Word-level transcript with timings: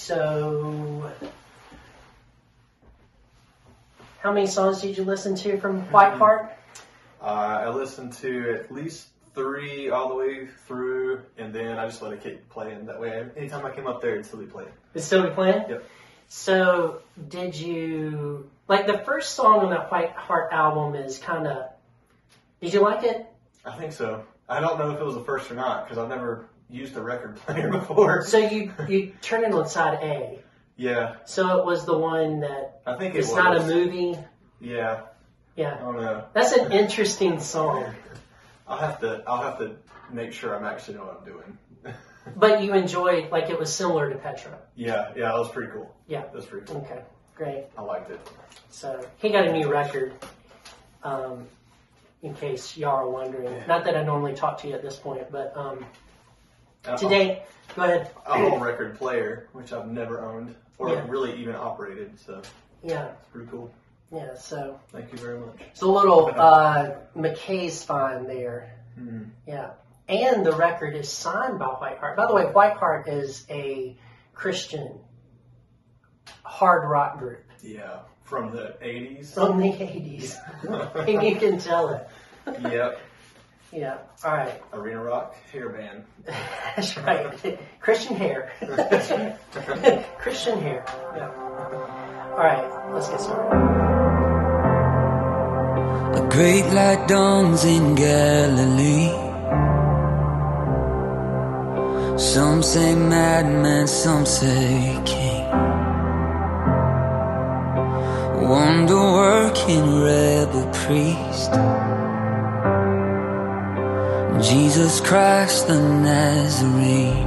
So, 0.00 1.12
how 4.20 4.32
many 4.32 4.46
songs 4.46 4.80
did 4.80 4.96
you 4.96 5.04
listen 5.04 5.36
to 5.36 5.60
from 5.60 5.82
White 5.92 6.14
Heart? 6.14 6.56
Uh, 7.20 7.24
I 7.24 7.68
listened 7.68 8.14
to 8.14 8.58
at 8.58 8.72
least 8.72 9.08
three 9.34 9.90
all 9.90 10.08
the 10.08 10.14
way 10.14 10.48
through, 10.66 11.20
and 11.36 11.54
then 11.54 11.78
I 11.78 11.84
just 11.84 12.00
let 12.00 12.14
it 12.14 12.24
keep 12.24 12.48
playing. 12.48 12.86
That 12.86 12.98
way, 12.98 13.26
anytime 13.36 13.64
I 13.66 13.72
came 13.72 13.86
up 13.86 14.00
there, 14.00 14.12
it'd 14.12 14.24
still 14.24 14.40
be 14.40 14.46
playing. 14.46 14.72
It's 14.94 15.04
still 15.04 15.22
be 15.22 15.34
playing? 15.34 15.66
Yep. 15.68 15.84
So, 16.28 17.02
did 17.28 17.54
you 17.54 18.48
like 18.68 18.86
the 18.86 18.98
first 19.00 19.34
song 19.34 19.60
on 19.60 19.70
that 19.70 19.92
White 19.92 20.12
Heart 20.12 20.48
album? 20.50 20.94
Is 20.94 21.18
kind 21.18 21.46
of. 21.46 21.66
Did 22.62 22.72
you 22.72 22.80
like 22.80 23.04
it? 23.04 23.26
I 23.66 23.76
think 23.76 23.92
so. 23.92 24.24
I 24.48 24.60
don't 24.60 24.78
know 24.78 24.92
if 24.92 24.98
it 24.98 25.04
was 25.04 25.14
the 25.14 25.24
first 25.24 25.50
or 25.50 25.54
not 25.54 25.84
because 25.84 25.98
I've 25.98 26.08
never 26.08 26.46
used 26.70 26.96
a 26.96 27.02
record 27.02 27.36
player 27.36 27.68
before. 27.72 28.24
So 28.24 28.38
you 28.38 28.72
you 28.88 29.12
turn 29.22 29.44
it 29.44 29.52
on 29.52 29.68
side 29.68 29.98
A. 30.02 30.38
Yeah, 30.76 31.16
So 31.26 31.58
it 31.58 31.66
was 31.66 31.84
the 31.84 31.96
one 31.98 32.40
that 32.40 32.80
I 32.86 32.96
think 32.96 33.14
it 33.14 33.18
it's 33.18 33.28
was. 33.28 33.36
not 33.36 33.54
a 33.56 33.66
movie. 33.66 34.16
Yeah, 34.60 35.00
Yeah. 35.54 35.72
I 35.74 35.74
Yeah, 35.74 35.78
don't 35.80 35.96
know. 35.96 36.24
that's 36.32 36.52
an 36.52 36.72
interesting 36.72 37.38
song. 37.40 37.94
I'll 38.66 38.78
have 38.78 39.00
to. 39.00 39.22
I'll 39.26 39.42
have 39.42 39.58
to 39.58 39.76
make 40.10 40.32
sure 40.32 40.56
I'm 40.56 40.64
actually 40.64 40.96
know 40.98 41.04
what 41.04 41.18
I'm 41.20 41.24
doing. 41.24 41.58
But 42.36 42.62
you 42.62 42.74
enjoyed 42.74 43.30
like 43.32 43.48
it 43.48 43.58
was 43.58 43.74
similar 43.74 44.10
to 44.10 44.16
Petra. 44.16 44.58
yeah, 44.76 45.10
yeah, 45.16 45.24
that 45.32 45.38
was 45.38 45.48
pretty 45.50 45.72
cool. 45.72 45.94
Yeah. 46.06 46.20
That 46.20 46.34
was 46.34 46.44
pretty 46.46 46.66
cool. 46.66 46.76
Okay, 46.82 47.00
great. 47.34 47.64
I 47.76 47.82
liked 47.82 48.10
it. 48.10 48.20
So 48.68 49.04
he 49.18 49.30
got 49.30 49.46
a 49.46 49.52
new 49.52 49.68
record. 49.70 50.12
Um, 51.02 51.46
in 52.22 52.34
case 52.34 52.76
y'all 52.76 52.96
are 52.96 53.08
wondering, 53.08 53.50
not 53.66 53.84
that 53.84 53.96
I 53.96 54.02
normally 54.02 54.34
talk 54.34 54.58
to 54.60 54.68
you 54.68 54.74
at 54.74 54.82
this 54.82 54.96
point, 54.96 55.30
but 55.32 55.56
um, 55.56 55.84
Uh, 56.84 56.96
today, 56.96 57.42
go 57.76 57.82
ahead. 57.82 58.10
I'm 58.26 58.52
a 58.54 58.58
record 58.58 58.96
player, 58.98 59.48
which 59.52 59.72
I've 59.72 59.88
never 59.88 60.20
owned 60.24 60.54
or 60.78 60.90
Yeah. 60.90 61.04
really 61.08 61.34
even 61.36 61.54
operated. 61.54 62.18
So 62.18 62.40
Yeah, 62.82 63.08
it's 63.18 63.28
pretty 63.28 63.48
cool. 63.50 63.70
yeah. 64.10 64.34
So 64.34 64.80
Thank 64.90 65.12
you 65.12 65.18
very 65.18 65.38
much. 65.38 65.56
it's 65.70 65.82
a 65.82 65.86
little 65.86 66.30
uh, 66.34 66.92
McKay's 67.16 67.84
fine 67.84 68.26
there. 68.26 68.74
Hmm. 68.94 69.24
Yeah. 69.46 69.72
And 70.08 70.44
the 70.44 70.52
record 70.52 70.96
is 70.96 71.08
signed 71.10 71.58
by 71.58 71.66
Whiteheart. 71.66 72.16
By 72.16 72.26
the 72.26 72.34
way, 72.34 72.44
Whiteheart 72.46 73.08
is 73.08 73.46
a 73.50 73.96
Christian 74.34 74.98
hard 76.42 76.88
rock 76.88 77.18
group 77.18 77.44
Yeah, 77.62 78.00
from 78.24 78.50
the 78.50 78.74
80s. 78.82 79.34
from 79.34 79.58
the 79.60 79.68
80s. 79.68 80.36
and 81.08 81.22
you 81.22 81.36
can 81.36 81.58
tell 81.58 81.90
it. 81.90 82.08
yep, 82.62 82.98
Yeah. 83.72 83.98
All 84.24 84.32
right. 84.32 84.60
Arena 84.72 85.02
Rock 85.02 85.36
hair 85.52 85.68
band. 85.68 86.04
That's 86.26 86.96
right. 86.98 87.58
Christian 87.80 88.16
hair. 88.16 88.52
Christian 90.18 90.60
hair. 90.60 90.84
Yeah. 91.16 91.30
All 92.32 92.36
right. 92.36 92.92
Let's 92.92 93.08
get 93.08 93.20
started. 93.20 93.56
A 96.18 96.28
great 96.30 96.66
light 96.72 97.06
dawns 97.06 97.64
in 97.64 97.94
Galilee. 97.94 99.30
Some 102.18 102.62
say 102.62 102.94
madman, 102.96 103.86
some 103.86 104.26
say 104.26 105.00
king. 105.06 105.46
Wonder 108.48 108.96
working 108.96 110.02
rebel 110.02 110.66
priest. 110.72 111.50
Jesus 114.42 115.02
Christ 115.02 115.68
the 115.68 115.78
Nazarene. 115.78 117.26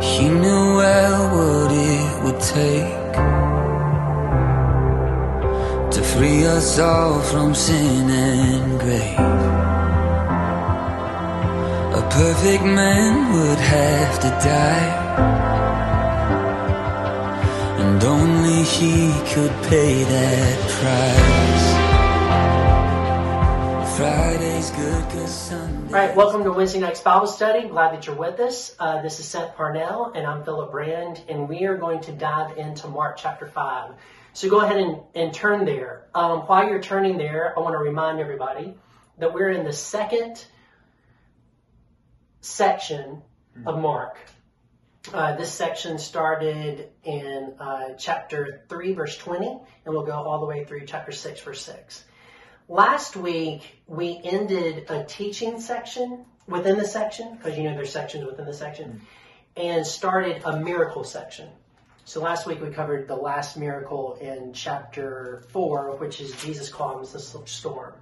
He 0.00 0.28
knew 0.28 0.76
well 0.76 1.18
what 1.34 1.72
it 1.72 2.22
would 2.22 2.40
take 2.40 2.94
to 5.90 6.02
free 6.02 6.46
us 6.46 6.78
all 6.78 7.20
from 7.20 7.52
sin 7.52 8.08
and 8.08 8.78
grave. 8.78 9.18
A 12.00 12.08
perfect 12.10 12.62
man 12.62 13.32
would 13.34 13.58
have 13.58 14.20
to 14.20 14.28
die, 14.54 14.88
and 17.80 18.04
only 18.04 18.62
he 18.62 19.10
could 19.34 19.52
pay 19.68 20.04
that 20.04 20.58
price. 20.78 21.75
Friday's 23.96 24.70
good 24.72 25.08
'cause 25.08 25.34
Sunday. 25.34 25.86
All 25.86 25.92
right, 25.94 26.14
welcome 26.14 26.44
to 26.44 26.52
Wednesday 26.52 26.80
Night's 26.80 27.00
Bible 27.00 27.26
Study. 27.26 27.66
Glad 27.66 27.94
that 27.94 28.06
you're 28.06 28.14
with 28.14 28.38
us. 28.40 28.76
Uh, 28.78 29.00
this 29.00 29.18
is 29.20 29.26
Seth 29.26 29.56
Parnell, 29.56 30.12
and 30.14 30.26
I'm 30.26 30.44
Phillip 30.44 30.70
Brand, 30.70 31.22
and 31.30 31.48
we 31.48 31.64
are 31.64 31.78
going 31.78 32.00
to 32.02 32.12
dive 32.12 32.58
into 32.58 32.88
Mark 32.88 33.16
chapter 33.16 33.46
5. 33.46 33.94
So 34.34 34.50
go 34.50 34.60
ahead 34.60 34.76
and, 34.76 35.00
and 35.14 35.32
turn 35.32 35.64
there. 35.64 36.08
Um, 36.14 36.40
while 36.40 36.68
you're 36.68 36.82
turning 36.82 37.16
there, 37.16 37.54
I 37.56 37.62
want 37.62 37.72
to 37.72 37.78
remind 37.78 38.20
everybody 38.20 38.74
that 39.16 39.32
we're 39.32 39.48
in 39.48 39.64
the 39.64 39.72
second 39.72 40.44
section 42.42 43.22
of 43.64 43.78
Mark. 43.80 44.18
Uh, 45.14 45.36
this 45.36 45.50
section 45.50 45.98
started 45.98 46.90
in 47.02 47.54
uh, 47.58 47.94
chapter 47.94 48.66
3, 48.68 48.92
verse 48.92 49.16
20, 49.16 49.46
and 49.46 49.58
we'll 49.86 50.04
go 50.04 50.12
all 50.12 50.40
the 50.40 50.46
way 50.46 50.66
through 50.66 50.84
chapter 50.84 51.12
6, 51.12 51.40
verse 51.40 51.62
6. 51.64 52.04
Last 52.68 53.16
week, 53.16 53.62
we 53.86 54.20
ended 54.24 54.90
a 54.90 55.04
teaching 55.04 55.60
section 55.60 56.24
within 56.48 56.76
the 56.78 56.86
section, 56.86 57.36
because 57.36 57.56
you 57.56 57.64
know 57.64 57.74
there's 57.74 57.92
sections 57.92 58.24
within 58.24 58.44
the 58.44 58.54
section, 58.54 59.02
and 59.56 59.86
started 59.86 60.42
a 60.44 60.58
miracle 60.60 61.04
section. 61.04 61.48
So 62.04 62.20
last 62.20 62.46
week 62.46 62.60
we 62.60 62.70
covered 62.70 63.08
the 63.08 63.16
last 63.16 63.56
miracle 63.56 64.16
in 64.20 64.52
chapter 64.52 65.42
4, 65.48 65.96
which 65.96 66.20
is 66.20 66.32
Jesus 66.42 66.68
calms 66.68 67.12
the 67.12 67.18
storm. 67.20 67.94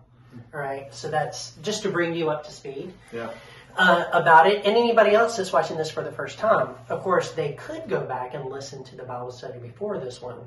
All 0.52 0.60
right, 0.60 0.92
so 0.94 1.10
that's 1.10 1.52
just 1.62 1.82
to 1.84 1.90
bring 1.90 2.14
you 2.14 2.30
up 2.30 2.44
to 2.44 2.52
speed 2.52 2.92
Yeah. 3.12 3.30
uh, 3.76 4.04
about 4.12 4.46
it. 4.46 4.66
And 4.66 4.76
anybody 4.76 5.14
else 5.14 5.36
that's 5.36 5.52
watching 5.52 5.76
this 5.76 5.90
for 5.90 6.02
the 6.02 6.12
first 6.12 6.38
time, 6.38 6.74
of 6.88 7.02
course, 7.02 7.32
they 7.32 7.52
could 7.52 7.88
go 7.88 8.00
back 8.04 8.34
and 8.34 8.46
listen 8.46 8.82
to 8.84 8.96
the 8.96 9.04
Bible 9.04 9.30
study 9.30 9.58
before 9.58 9.98
this 9.98 10.20
one 10.20 10.38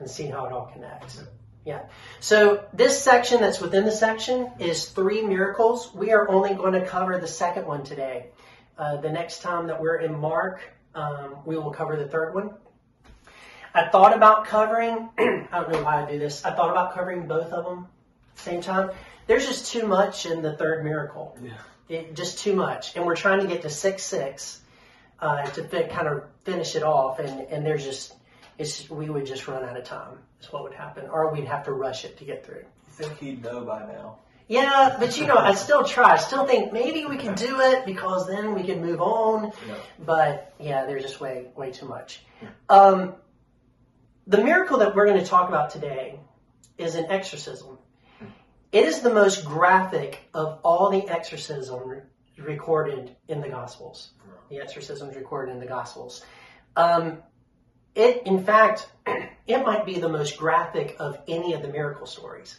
and 0.00 0.10
see 0.10 0.26
how 0.26 0.44
it 0.46 0.52
all 0.52 0.66
connects. 0.72 1.22
Yeah. 1.64 1.82
So 2.20 2.64
this 2.72 3.02
section 3.02 3.40
that's 3.40 3.60
within 3.60 3.84
the 3.84 3.92
section 3.92 4.50
is 4.58 4.88
three 4.88 5.22
miracles. 5.22 5.92
We 5.94 6.12
are 6.12 6.28
only 6.28 6.54
going 6.54 6.72
to 6.72 6.86
cover 6.86 7.18
the 7.18 7.26
second 7.28 7.66
one 7.66 7.84
today. 7.84 8.26
Uh, 8.78 8.96
the 8.98 9.10
next 9.10 9.42
time 9.42 9.66
that 9.66 9.80
we're 9.80 9.96
in 9.96 10.18
Mark, 10.18 10.62
um, 10.94 11.36
we 11.44 11.56
will 11.56 11.70
cover 11.72 11.96
the 11.96 12.06
third 12.08 12.34
one. 12.34 12.50
I 13.74 13.88
thought 13.88 14.16
about 14.16 14.46
covering, 14.46 15.10
I 15.18 15.46
don't 15.52 15.72
know 15.72 15.82
why 15.82 16.02
I 16.04 16.10
do 16.10 16.18
this, 16.18 16.44
I 16.44 16.52
thought 16.52 16.70
about 16.70 16.94
covering 16.94 17.26
both 17.28 17.52
of 17.52 17.64
them 17.64 17.86
at 18.30 18.36
the 18.36 18.42
same 18.42 18.60
time. 18.62 18.90
There's 19.26 19.46
just 19.46 19.70
too 19.70 19.86
much 19.86 20.24
in 20.26 20.40
the 20.42 20.56
third 20.56 20.84
miracle 20.84 21.36
Yeah. 21.42 21.52
it, 21.88 22.14
just 22.16 22.38
too 22.38 22.54
much. 22.54 22.96
And 22.96 23.04
we're 23.04 23.16
trying 23.16 23.40
to 23.40 23.46
get 23.46 23.62
to 23.62 23.70
six 23.70 24.02
six 24.04 24.62
uh, 25.20 25.42
to 25.42 25.64
fit, 25.64 25.90
kind 25.90 26.08
of 26.08 26.24
finish 26.44 26.76
it 26.76 26.82
off, 26.82 27.18
and 27.18 27.40
and 27.48 27.66
there's 27.66 27.84
just 27.84 28.14
it's 28.58 28.90
we 28.90 29.08
would 29.08 29.26
just 29.26 29.46
run 29.48 29.64
out 29.64 29.76
of 29.76 29.84
time. 29.84 30.18
Is 30.40 30.52
what 30.52 30.64
would 30.64 30.74
happen, 30.74 31.08
or 31.10 31.32
we'd 31.32 31.46
have 31.46 31.64
to 31.64 31.72
rush 31.72 32.04
it 32.04 32.18
to 32.18 32.24
get 32.24 32.44
through. 32.44 32.64
You 32.98 33.06
think 33.06 33.18
he'd 33.18 33.42
know 33.42 33.64
by 33.64 33.80
now? 33.80 34.18
Yeah, 34.48 34.96
but 34.98 35.18
you 35.18 35.26
know, 35.26 35.36
I 35.36 35.54
still 35.54 35.84
try. 35.84 36.12
I 36.12 36.16
still 36.16 36.46
think 36.46 36.72
maybe 36.72 37.04
we 37.04 37.18
can 37.18 37.34
do 37.34 37.60
it 37.60 37.84
because 37.84 38.26
then 38.26 38.54
we 38.54 38.64
can 38.64 38.80
move 38.80 39.00
on. 39.00 39.52
Yeah. 39.66 39.74
But 39.98 40.54
yeah, 40.58 40.86
there's 40.86 41.02
just 41.02 41.20
way 41.20 41.46
way 41.54 41.70
too 41.70 41.86
much. 41.86 42.22
Um, 42.68 43.14
the 44.26 44.42
miracle 44.42 44.78
that 44.78 44.94
we're 44.94 45.06
going 45.06 45.20
to 45.20 45.26
talk 45.26 45.48
about 45.48 45.70
today 45.70 46.18
is 46.76 46.94
an 46.94 47.06
exorcism. 47.10 47.78
It 48.72 48.84
is 48.84 49.00
the 49.00 49.12
most 49.12 49.44
graphic 49.44 50.20
of 50.34 50.60
all 50.62 50.90
the 50.90 51.08
exorcism 51.08 51.88
re- 51.88 52.00
recorded 52.38 53.16
in 53.26 53.40
the 53.40 53.48
Gospels. 53.48 54.10
The 54.50 54.58
exorcisms 54.58 55.16
recorded 55.16 55.52
in 55.52 55.60
the 55.60 55.66
Gospels. 55.66 56.24
Um, 56.76 57.18
it, 57.98 58.26
in 58.26 58.44
fact, 58.44 58.88
it 59.46 59.64
might 59.64 59.84
be 59.84 59.98
the 59.98 60.08
most 60.08 60.36
graphic 60.36 60.96
of 60.98 61.18
any 61.26 61.52
of 61.54 61.62
the 61.62 61.68
miracle 61.68 62.06
stories. 62.06 62.58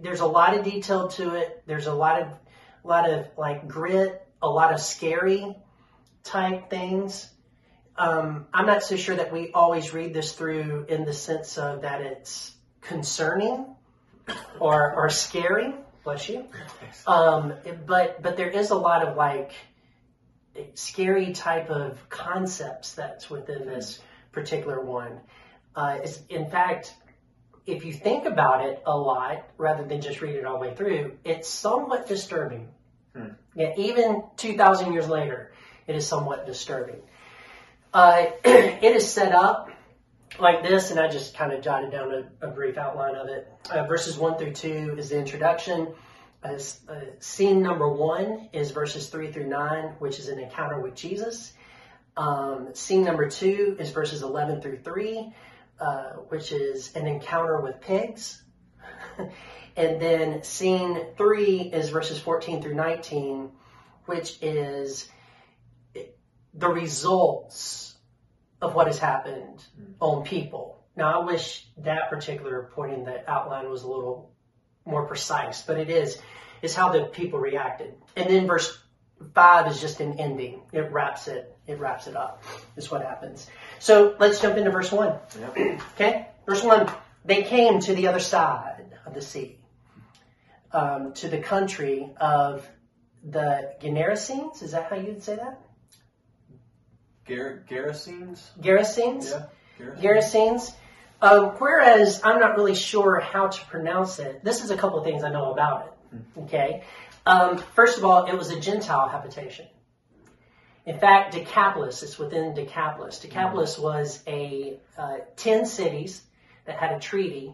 There's 0.00 0.20
a 0.20 0.26
lot 0.26 0.56
of 0.56 0.64
detail 0.64 1.08
to 1.08 1.34
it. 1.34 1.62
There's 1.66 1.86
a 1.86 1.94
lot 1.94 2.22
of, 2.22 2.28
a 2.84 2.88
lot 2.88 3.10
of 3.10 3.26
like 3.36 3.66
grit, 3.66 4.26
a 4.40 4.48
lot 4.48 4.72
of 4.72 4.80
scary 4.80 5.56
type 6.22 6.70
things. 6.70 7.28
Um, 7.96 8.46
I'm 8.52 8.66
not 8.66 8.82
so 8.82 8.96
sure 8.96 9.16
that 9.16 9.32
we 9.32 9.50
always 9.52 9.92
read 9.92 10.14
this 10.14 10.32
through 10.32 10.86
in 10.88 11.04
the 11.04 11.12
sense 11.12 11.58
of 11.58 11.82
that 11.82 12.00
it's 12.00 12.54
concerning 12.80 13.66
or 14.60 14.94
or 14.94 15.10
scary. 15.10 15.74
Bless 16.04 16.28
you. 16.28 16.46
Um, 17.06 17.54
but 17.86 18.22
but 18.22 18.36
there 18.36 18.50
is 18.50 18.70
a 18.70 18.76
lot 18.76 19.02
of 19.06 19.16
like 19.16 19.52
scary 20.74 21.32
type 21.32 21.70
of 21.70 22.08
concepts 22.08 22.94
that's 22.94 23.30
within 23.30 23.66
this 23.66 24.00
particular 24.40 24.80
one. 24.80 25.20
Uh, 25.74 25.98
it's, 26.02 26.20
in 26.28 26.50
fact, 26.50 26.94
if 27.66 27.84
you 27.84 27.92
think 27.92 28.24
about 28.24 28.64
it 28.64 28.82
a 28.86 28.96
lot 28.96 29.44
rather 29.56 29.84
than 29.84 30.00
just 30.00 30.20
read 30.20 30.36
it 30.36 30.44
all 30.44 30.54
the 30.54 30.68
way 30.68 30.74
through, 30.74 31.18
it's 31.24 31.48
somewhat 31.48 32.06
disturbing. 32.06 32.68
Hmm. 33.14 33.32
Yeah, 33.54 33.74
even 33.76 34.22
two 34.36 34.56
thousand 34.56 34.92
years 34.92 35.08
later, 35.08 35.52
it 35.86 35.96
is 35.96 36.06
somewhat 36.06 36.46
disturbing. 36.46 37.00
Uh, 37.92 38.26
it 38.44 38.96
is 38.96 39.10
set 39.10 39.32
up 39.32 39.70
like 40.38 40.62
this, 40.62 40.90
and 40.90 41.00
I 41.00 41.08
just 41.08 41.36
kind 41.36 41.52
of 41.52 41.62
jotted 41.62 41.90
down 41.90 42.12
a, 42.12 42.46
a 42.46 42.50
brief 42.50 42.76
outline 42.76 43.16
of 43.16 43.28
it. 43.28 43.50
Uh, 43.70 43.84
verses 43.84 44.16
1 44.16 44.38
through 44.38 44.52
2 44.52 44.96
is 44.98 45.08
the 45.10 45.18
introduction. 45.18 45.88
Uh, 46.44 46.58
uh, 46.88 46.94
scene 47.18 47.62
number 47.62 47.88
1 47.88 48.50
is 48.52 48.70
verses 48.70 49.08
3 49.08 49.32
through 49.32 49.48
9, 49.48 49.96
which 49.98 50.18
is 50.18 50.28
an 50.28 50.38
encounter 50.38 50.80
with 50.80 50.94
Jesus. 50.94 51.52
Um, 52.18 52.74
scene 52.74 53.04
number 53.04 53.30
2 53.30 53.76
is 53.78 53.90
verses 53.90 54.22
11 54.22 54.60
through 54.60 54.78
3, 54.78 55.32
uh, 55.80 56.02
which 56.28 56.50
is 56.50 56.94
an 56.96 57.06
encounter 57.06 57.60
with 57.60 57.80
pigs. 57.80 58.42
and 59.76 60.02
then 60.02 60.42
scene 60.42 61.00
3 61.16 61.60
is 61.60 61.90
verses 61.90 62.18
14 62.18 62.60
through 62.60 62.74
19, 62.74 63.52
which 64.06 64.36
is 64.42 65.08
the 66.54 66.68
results 66.68 67.94
of 68.60 68.74
what 68.74 68.88
has 68.88 68.98
happened 68.98 69.64
on 70.00 70.24
people. 70.24 70.82
Now, 70.96 71.20
I 71.20 71.24
wish 71.24 71.68
that 71.78 72.10
particular 72.10 72.72
point 72.74 72.94
in 72.94 73.04
the 73.04 73.30
outline 73.30 73.70
was 73.70 73.84
a 73.84 73.88
little 73.88 74.32
more 74.84 75.06
precise, 75.06 75.62
but 75.62 75.78
it 75.78 75.88
is. 75.88 76.20
Is 76.60 76.74
how 76.74 76.90
the 76.90 77.04
people 77.04 77.38
reacted. 77.38 77.94
And 78.16 78.28
then 78.28 78.48
verse 78.48 78.76
five 79.34 79.70
is 79.70 79.80
just 79.80 80.00
an 80.00 80.18
ending. 80.18 80.62
It 80.72 80.90
wraps 80.92 81.28
it. 81.28 81.56
It 81.66 81.78
wraps 81.78 82.06
it 82.06 82.16
up. 82.16 82.42
Is 82.76 82.90
what 82.90 83.02
happens. 83.02 83.46
So 83.78 84.16
let's 84.18 84.40
jump 84.40 84.56
into 84.56 84.70
verse 84.70 84.90
one. 84.92 85.14
Yep. 85.38 85.80
Okay, 85.94 86.26
verse 86.46 86.62
one. 86.62 86.90
They 87.24 87.42
came 87.42 87.80
to 87.80 87.94
the 87.94 88.06
other 88.08 88.20
side 88.20 88.86
of 89.04 89.14
the 89.14 89.20
sea, 89.22 89.58
um, 90.72 91.12
to 91.14 91.28
the 91.28 91.38
country 91.38 92.10
of 92.20 92.66
the 93.22 93.74
Gerasenes. 93.82 94.62
Is 94.62 94.70
that 94.72 94.84
how 94.88 94.96
you'd 94.96 95.22
say 95.22 95.36
that? 95.36 95.60
Gar- 97.26 97.64
Gerasenes? 97.68 98.40
Gerasenes. 98.60 99.30
Yeah. 99.30 99.46
Gerasenes. 99.78 100.00
Gerasenes. 100.00 100.72
Um, 101.20 101.46
whereas 101.58 102.20
I'm 102.22 102.38
not 102.38 102.56
really 102.56 102.76
sure 102.76 103.18
how 103.20 103.48
to 103.48 103.64
pronounce 103.66 104.18
it. 104.20 104.42
This 104.44 104.62
is 104.62 104.70
a 104.70 104.76
couple 104.76 104.98
of 104.98 105.04
things 105.04 105.24
I 105.24 105.30
know 105.30 105.52
about 105.52 105.86
it. 106.12 106.40
Okay. 106.42 106.84
Um, 107.28 107.58
first 107.58 107.98
of 107.98 108.06
all, 108.06 108.24
it 108.24 108.34
was 108.34 108.50
a 108.50 108.58
Gentile 108.58 109.06
habitation. 109.06 109.66
In 110.86 110.98
fact, 110.98 111.34
Decapolis, 111.34 112.02
it's 112.02 112.18
within 112.18 112.54
Decapolis. 112.54 113.18
Decapolis 113.18 113.78
was 113.78 114.22
a 114.26 114.78
uh, 114.96 115.18
ten 115.36 115.66
cities 115.66 116.22
that 116.64 116.76
had 116.76 116.92
a 116.92 116.98
treaty 116.98 117.52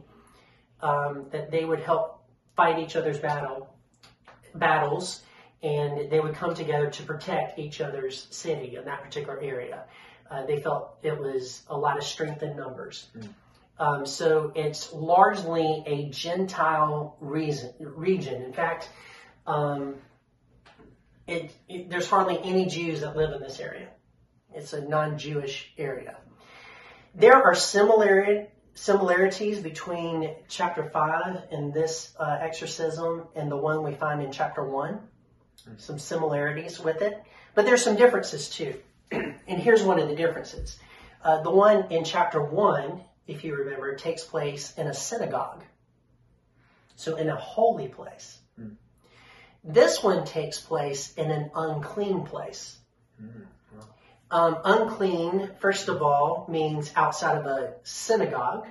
um, 0.80 1.26
that 1.32 1.50
they 1.50 1.64
would 1.64 1.80
help 1.80 2.22
fight 2.54 2.78
each 2.78 2.94
other's 2.94 3.18
battle 3.18 3.74
battles, 4.54 5.22
and 5.64 6.08
they 6.08 6.20
would 6.20 6.36
come 6.36 6.54
together 6.54 6.88
to 6.90 7.02
protect 7.02 7.58
each 7.58 7.80
other's 7.80 8.28
city 8.30 8.76
in 8.76 8.84
that 8.84 9.02
particular 9.02 9.40
area. 9.40 9.82
Uh, 10.30 10.46
they 10.46 10.60
felt 10.60 10.98
it 11.02 11.18
was 11.18 11.62
a 11.68 11.76
lot 11.76 11.98
of 11.98 12.04
strength 12.04 12.44
in 12.44 12.56
numbers. 12.56 13.08
Um, 13.80 14.06
so 14.06 14.52
it's 14.54 14.92
largely 14.92 15.82
a 15.84 16.10
Gentile 16.10 17.16
reason, 17.18 17.72
region. 17.80 18.40
In 18.40 18.52
fact, 18.52 18.88
um, 19.46 19.96
it, 21.26 21.52
it, 21.68 21.90
there's 21.90 22.08
hardly 22.08 22.38
any 22.42 22.66
Jews 22.66 23.00
that 23.00 23.16
live 23.16 23.32
in 23.32 23.40
this 23.40 23.60
area. 23.60 23.88
It's 24.54 24.72
a 24.72 24.86
non-Jewish 24.86 25.72
area. 25.78 26.16
There 27.14 27.42
are 27.42 27.54
similar, 27.54 28.46
similarities 28.74 29.60
between 29.60 30.34
chapter 30.48 30.84
5 30.84 31.44
and 31.50 31.72
this 31.72 32.14
uh, 32.18 32.38
exorcism 32.40 33.24
and 33.34 33.50
the 33.50 33.56
one 33.56 33.82
we 33.82 33.94
find 33.94 34.22
in 34.22 34.32
chapter 34.32 34.64
1. 34.64 35.00
Some 35.78 35.98
similarities 35.98 36.78
with 36.78 37.00
it. 37.00 37.22
But 37.54 37.64
there's 37.64 37.82
some 37.82 37.96
differences 37.96 38.50
too. 38.50 38.74
and 39.10 39.60
here's 39.60 39.82
one 39.82 39.98
of 39.98 40.08
the 40.08 40.16
differences. 40.16 40.78
Uh, 41.22 41.40
the 41.42 41.50
one 41.50 41.90
in 41.90 42.04
chapter 42.04 42.42
1, 42.42 43.00
if 43.26 43.44
you 43.44 43.54
remember, 43.56 43.94
takes 43.94 44.24
place 44.24 44.74
in 44.76 44.88
a 44.88 44.94
synagogue. 44.94 45.64
So 46.96 47.16
in 47.16 47.28
a 47.28 47.36
holy 47.36 47.88
place. 47.88 48.38
This 49.64 50.02
one 50.02 50.26
takes 50.26 50.60
place 50.60 51.14
in 51.14 51.30
an 51.30 51.50
unclean 51.54 52.24
place. 52.24 52.78
Um, 54.30 54.58
unclean, 54.64 55.50
first 55.58 55.88
of 55.88 56.02
all, 56.02 56.46
means 56.48 56.92
outside 56.96 57.38
of 57.38 57.46
a 57.46 57.74
synagogue 57.82 58.66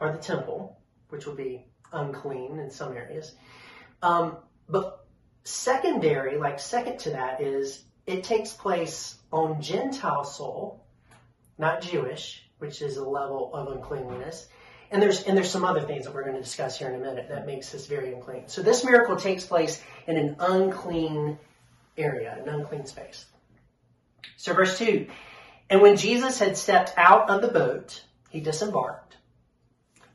or 0.00 0.12
the 0.12 0.18
temple, 0.18 0.76
which 1.10 1.26
would 1.26 1.36
be 1.36 1.66
unclean 1.92 2.58
in 2.58 2.70
some 2.70 2.96
areas. 2.96 3.36
Um, 4.02 4.38
but 4.68 5.06
secondary, 5.44 6.36
like 6.38 6.58
second 6.58 6.98
to 7.00 7.10
that, 7.10 7.40
is 7.40 7.84
it 8.06 8.24
takes 8.24 8.52
place 8.52 9.18
on 9.32 9.60
Gentile 9.60 10.24
soul, 10.24 10.84
not 11.58 11.80
Jewish, 11.80 12.42
which 12.58 12.82
is 12.82 12.96
a 12.96 13.04
level 13.04 13.54
of 13.54 13.68
uncleanliness. 13.68 14.48
And 14.90 15.02
there's 15.02 15.24
and 15.24 15.36
there's 15.36 15.50
some 15.50 15.64
other 15.64 15.80
things 15.80 16.04
that 16.04 16.14
we're 16.14 16.22
going 16.22 16.36
to 16.36 16.42
discuss 16.42 16.78
here 16.78 16.88
in 16.88 16.94
a 16.94 16.98
minute 16.98 17.28
that 17.28 17.46
makes 17.46 17.70
this 17.70 17.86
very 17.86 18.12
unclean. 18.12 18.48
So 18.48 18.62
this 18.62 18.84
miracle 18.84 19.16
takes 19.16 19.44
place 19.44 19.82
in 20.06 20.16
an 20.16 20.36
unclean 20.38 21.38
area, 21.96 22.38
an 22.40 22.48
unclean 22.48 22.86
space. 22.86 23.24
So 24.36 24.54
verse 24.54 24.78
two, 24.78 25.08
and 25.70 25.80
when 25.80 25.96
Jesus 25.96 26.38
had 26.38 26.56
stepped 26.56 26.92
out 26.96 27.30
of 27.30 27.42
the 27.42 27.48
boat, 27.48 28.02
he 28.30 28.40
disembarked. 28.40 29.16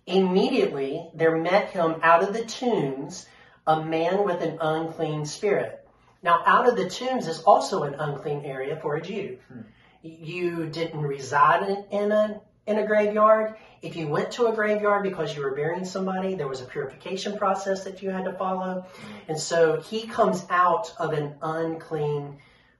Immediately 0.05 1.09
there 1.13 1.37
met 1.37 1.69
him 1.69 1.95
out 2.01 2.23
of 2.23 2.33
the 2.33 2.45
tombs 2.45 3.27
a 3.67 3.83
man 3.83 4.25
with 4.25 4.41
an 4.41 4.57
unclean 4.59 5.25
spirit. 5.25 5.87
Now, 6.23 6.41
out 6.45 6.67
of 6.67 6.75
the 6.75 6.89
tombs 6.89 7.27
is 7.27 7.41
also 7.43 7.83
an 7.83 7.93
unclean 7.93 8.43
area 8.43 8.75
for 8.75 8.95
a 8.95 9.01
Jew. 9.01 9.37
Hmm. 9.47 9.61
You 10.01 10.67
didn't 10.67 11.01
reside 11.01 11.69
in, 11.69 11.85
in 11.91 12.11
a 12.11 12.41
in 12.65 12.77
a 12.77 12.85
graveyard. 12.85 13.55
If 13.81 13.95
you 13.95 14.07
went 14.07 14.31
to 14.33 14.47
a 14.47 14.53
graveyard 14.53 15.03
because 15.03 15.35
you 15.35 15.41
were 15.41 15.55
burying 15.55 15.85
somebody, 15.85 16.35
there 16.35 16.47
was 16.47 16.61
a 16.61 16.65
purification 16.65 17.37
process 17.37 17.83
that 17.85 18.01
you 18.01 18.09
had 18.09 18.25
to 18.25 18.33
follow. 18.33 18.85
And 19.27 19.39
so 19.39 19.81
he 19.81 20.07
comes 20.07 20.45
out 20.49 20.93
of 20.97 21.13
an 21.13 21.35
unclean 21.41 22.39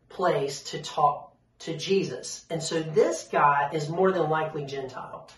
place 0.10 0.64
to 0.64 0.82
talk 0.82 1.36
to 1.60 1.78
Jesus. 1.78 2.46
And 2.50 2.62
so 2.62 2.82
this 2.82 3.28
guy 3.32 3.70
is 3.74 3.90
more 3.90 4.12
than 4.12 4.30
likely 4.30 4.66
Gentile. 4.66 5.30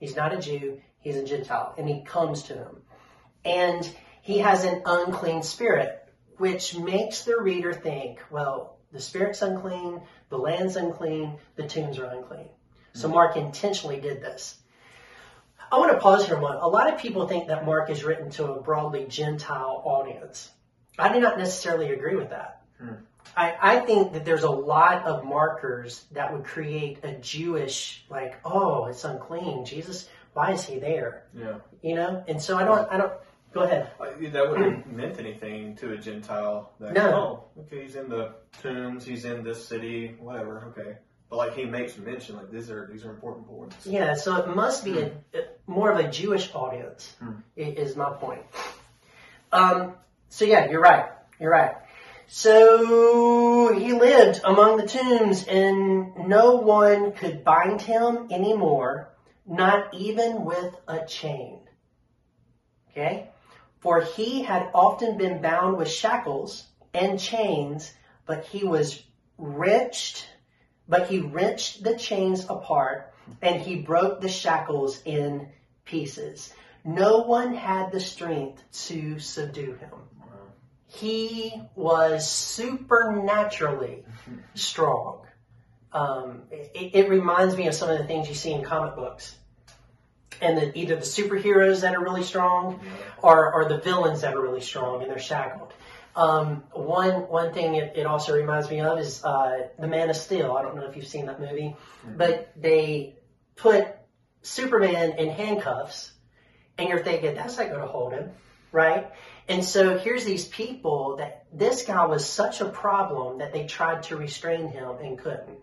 He's 0.00 0.16
not 0.16 0.34
a 0.34 0.38
Jew, 0.38 0.80
he's 1.00 1.16
a 1.16 1.24
Gentile. 1.24 1.74
And 1.78 1.88
he 1.88 2.02
comes 2.04 2.44
to 2.44 2.54
him. 2.54 2.82
And 3.44 3.88
he 4.22 4.38
has 4.38 4.64
an 4.64 4.82
unclean 4.86 5.42
spirit, 5.42 6.02
which 6.38 6.76
makes 6.76 7.24
the 7.24 7.36
reader 7.40 7.72
think, 7.72 8.20
well, 8.30 8.78
the 8.92 9.00
spirit's 9.00 9.42
unclean, 9.42 10.02
the 10.28 10.38
land's 10.38 10.76
unclean, 10.76 11.38
the 11.56 11.66
tombs 11.66 11.98
are 11.98 12.06
unclean. 12.06 12.48
So 12.94 13.08
Mark 13.08 13.36
intentionally 13.36 14.00
did 14.00 14.20
this. 14.22 14.56
I 15.70 15.78
want 15.78 15.90
to 15.92 15.98
pause 15.98 16.26
here 16.26 16.36
a 16.36 16.40
moment. 16.40 16.62
A 16.62 16.68
lot 16.68 16.92
of 16.92 17.00
people 17.00 17.26
think 17.26 17.48
that 17.48 17.66
Mark 17.66 17.90
is 17.90 18.04
written 18.04 18.30
to 18.30 18.52
a 18.52 18.62
broadly 18.62 19.06
Gentile 19.08 19.82
audience. 19.84 20.50
I 20.98 21.12
do 21.12 21.18
not 21.20 21.36
necessarily 21.36 21.92
agree 21.92 22.14
with 22.14 22.30
that. 22.30 22.62
I, 23.36 23.56
I 23.60 23.80
think 23.80 24.12
that 24.12 24.24
there's 24.24 24.44
a 24.44 24.50
lot 24.50 25.04
of 25.04 25.24
markers 25.24 26.04
that 26.12 26.32
would 26.32 26.44
create 26.44 27.00
a 27.02 27.14
Jewish, 27.14 28.04
like, 28.08 28.38
oh, 28.44 28.86
it's 28.86 29.04
unclean. 29.04 29.64
Jesus, 29.64 30.08
why 30.34 30.52
is 30.52 30.64
he 30.64 30.78
there? 30.78 31.24
Yeah. 31.36 31.56
You 31.82 31.96
know? 31.96 32.22
And 32.28 32.40
so 32.40 32.56
I 32.56 32.64
don't, 32.64 32.92
I 32.92 32.96
don't, 32.98 33.12
go 33.52 33.62
ahead. 33.62 33.90
Uh, 33.98 34.06
That 34.30 34.50
wouldn't 34.50 34.84
have 34.84 34.86
meant 34.92 35.18
anything 35.18 35.74
to 35.76 35.94
a 35.94 35.96
Gentile. 35.96 36.72
That, 36.78 36.92
No. 36.92 37.46
Oh, 37.56 37.60
okay, 37.62 37.82
he's 37.82 37.96
in 37.96 38.08
the 38.08 38.34
tombs. 38.62 39.04
He's 39.04 39.24
in 39.24 39.42
this 39.42 39.66
city. 39.66 40.14
Whatever. 40.20 40.72
Okay. 40.76 40.98
But 41.34 41.48
like 41.48 41.56
he 41.56 41.64
makes 41.64 41.98
mention, 41.98 42.36
like 42.36 42.48
these 42.52 42.70
are 42.70 42.86
these 42.92 43.04
are 43.04 43.10
important 43.10 43.48
points. 43.48 43.84
Yeah, 43.86 44.14
so 44.14 44.36
it 44.36 44.54
must 44.54 44.84
be 44.84 45.00
a, 45.00 45.06
a- 45.34 45.48
more 45.66 45.90
of 45.90 45.98
a 45.98 46.08
Jewish 46.08 46.54
audience, 46.54 47.12
i- 47.20 47.60
is 47.60 47.96
my 47.96 48.10
point. 48.10 48.42
Um, 49.50 49.94
so 50.28 50.44
yeah, 50.44 50.70
you're 50.70 50.80
right. 50.80 51.06
You're 51.40 51.50
right. 51.50 51.74
So 52.28 53.76
he 53.76 53.92
lived 53.94 54.42
among 54.44 54.76
the 54.76 54.86
tombs, 54.86 55.44
and 55.48 56.28
no 56.28 56.54
one 56.54 57.10
could 57.10 57.42
bind 57.42 57.80
him 57.82 58.28
anymore, 58.30 59.08
not 59.44 59.92
even 59.92 60.44
with 60.44 60.76
a 60.86 61.04
chain. 61.04 61.58
Okay? 62.92 63.28
For 63.80 64.02
he 64.02 64.42
had 64.44 64.70
often 64.72 65.18
been 65.18 65.42
bound 65.42 65.78
with 65.78 65.90
shackles 65.90 66.62
and 66.94 67.18
chains, 67.18 67.92
but 68.24 68.44
he 68.46 68.62
was 68.64 69.02
wrenched, 69.36 70.28
but 70.88 71.08
he 71.08 71.20
wrenched 71.20 71.82
the 71.82 71.96
chains 71.96 72.44
apart 72.48 73.12
and 73.42 73.60
he 73.60 73.76
broke 73.76 74.20
the 74.20 74.28
shackles 74.28 75.00
in 75.04 75.48
pieces. 75.84 76.52
No 76.84 77.18
one 77.18 77.54
had 77.54 77.92
the 77.92 78.00
strength 78.00 78.62
to 78.86 79.18
subdue 79.18 79.74
him. 79.74 79.90
He 80.86 81.60
was 81.74 82.28
supernaturally 82.28 84.04
strong. 84.54 85.26
Um, 85.92 86.42
it, 86.50 86.90
it 86.94 87.08
reminds 87.08 87.56
me 87.56 87.66
of 87.68 87.74
some 87.74 87.88
of 87.88 87.98
the 87.98 88.04
things 88.04 88.28
you 88.28 88.34
see 88.34 88.52
in 88.52 88.62
comic 88.62 88.94
books. 88.94 89.34
And 90.40 90.58
the, 90.58 90.78
either 90.78 90.96
the 90.96 91.02
superheroes 91.02 91.80
that 91.80 91.94
are 91.94 92.02
really 92.02 92.22
strong 92.22 92.80
or, 93.22 93.52
or 93.54 93.68
the 93.68 93.78
villains 93.78 94.20
that 94.20 94.34
are 94.34 94.40
really 94.40 94.60
strong 94.60 95.02
and 95.02 95.10
they're 95.10 95.18
shackled. 95.18 95.72
Um, 96.16 96.62
one 96.72 97.28
one 97.28 97.52
thing 97.52 97.74
it, 97.74 97.94
it 97.96 98.06
also 98.06 98.36
reminds 98.36 98.70
me 98.70 98.80
of 98.80 98.98
is 98.98 99.24
uh, 99.24 99.68
the 99.78 99.88
Man 99.88 100.10
of 100.10 100.16
Steel. 100.16 100.52
I 100.52 100.62
don't 100.62 100.76
know 100.76 100.86
if 100.86 100.96
you've 100.96 101.06
seen 101.06 101.26
that 101.26 101.40
movie, 101.40 101.76
but 102.06 102.52
they 102.56 103.16
put 103.56 103.88
Superman 104.42 105.18
in 105.18 105.30
handcuffs, 105.30 106.12
and 106.78 106.88
you're 106.88 107.02
thinking 107.02 107.34
that's 107.34 107.58
not 107.58 107.68
going 107.68 107.80
to 107.80 107.86
hold 107.86 108.12
him, 108.12 108.30
right? 108.70 109.10
And 109.48 109.64
so 109.64 109.98
here's 109.98 110.24
these 110.24 110.46
people 110.46 111.16
that 111.16 111.46
this 111.52 111.84
guy 111.84 112.06
was 112.06 112.24
such 112.24 112.60
a 112.60 112.66
problem 112.66 113.38
that 113.38 113.52
they 113.52 113.66
tried 113.66 114.04
to 114.04 114.16
restrain 114.16 114.68
him 114.68 114.96
and 115.02 115.18
couldn't. 115.18 115.58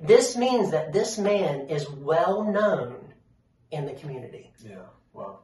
This 0.00 0.36
means 0.36 0.70
that 0.72 0.92
this 0.92 1.18
man 1.18 1.68
is 1.68 1.88
well 1.88 2.44
known 2.44 2.96
in 3.70 3.86
the 3.86 3.92
community. 3.92 4.52
Yeah. 4.64 4.76
Wow. 5.12 5.40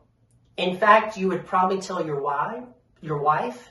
In 0.57 0.79
fact, 0.79 1.17
you 1.17 1.29
would 1.29 1.47
probably 1.47 1.81
tell 1.81 2.05
your 2.05 2.21
wife, 2.21 2.65
your 3.03 3.19
wife, 3.19 3.69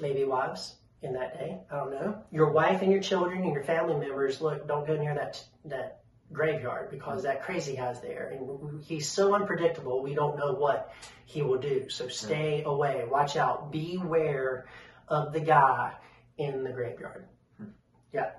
maybe 0.00 0.24
wives 0.24 0.76
in 1.02 1.12
that 1.14 1.38
day, 1.38 1.58
I 1.70 1.76
don't 1.76 1.90
know, 1.90 2.22
your 2.30 2.50
wife 2.50 2.82
and 2.82 2.92
your 2.92 3.00
children 3.00 3.42
and 3.42 3.52
your 3.52 3.64
family 3.64 3.96
members, 3.96 4.40
look, 4.40 4.68
don't 4.68 4.86
go 4.86 4.96
near 4.96 5.14
that 5.14 5.44
that 5.64 6.02
graveyard 6.32 6.90
because 6.90 7.24
that 7.24 7.42
crazy 7.42 7.76
guy's 7.76 8.00
there 8.00 8.32
and 8.34 8.82
he's 8.82 9.08
so 9.08 9.34
unpredictable. 9.34 10.02
We 10.02 10.14
don't 10.14 10.38
know 10.38 10.54
what 10.54 10.94
he 11.26 11.42
will 11.42 11.58
do. 11.58 11.88
So 11.88 12.08
stay 12.08 12.62
away. 12.64 13.04
Watch 13.08 13.36
out. 13.36 13.70
Beware 13.70 14.66
of 15.08 15.32
the 15.32 15.40
guy 15.40 15.92
in 16.38 16.64
the 16.64 16.70
graveyard. 16.70 17.26
Yeah. 18.12 18.30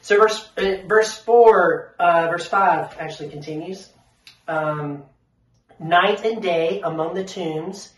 So 0.00 0.18
verse 0.18 0.48
uh, 0.56 0.86
verse 0.86 1.18
four, 1.18 1.94
uh, 1.98 2.28
verse 2.30 2.46
five 2.46 2.96
actually 2.98 3.30
continues. 3.30 3.88
Um, 4.46 5.04
night 5.78 6.24
and 6.24 6.42
day 6.42 6.80
among 6.82 7.14
the 7.14 7.24
tombs 7.24 7.92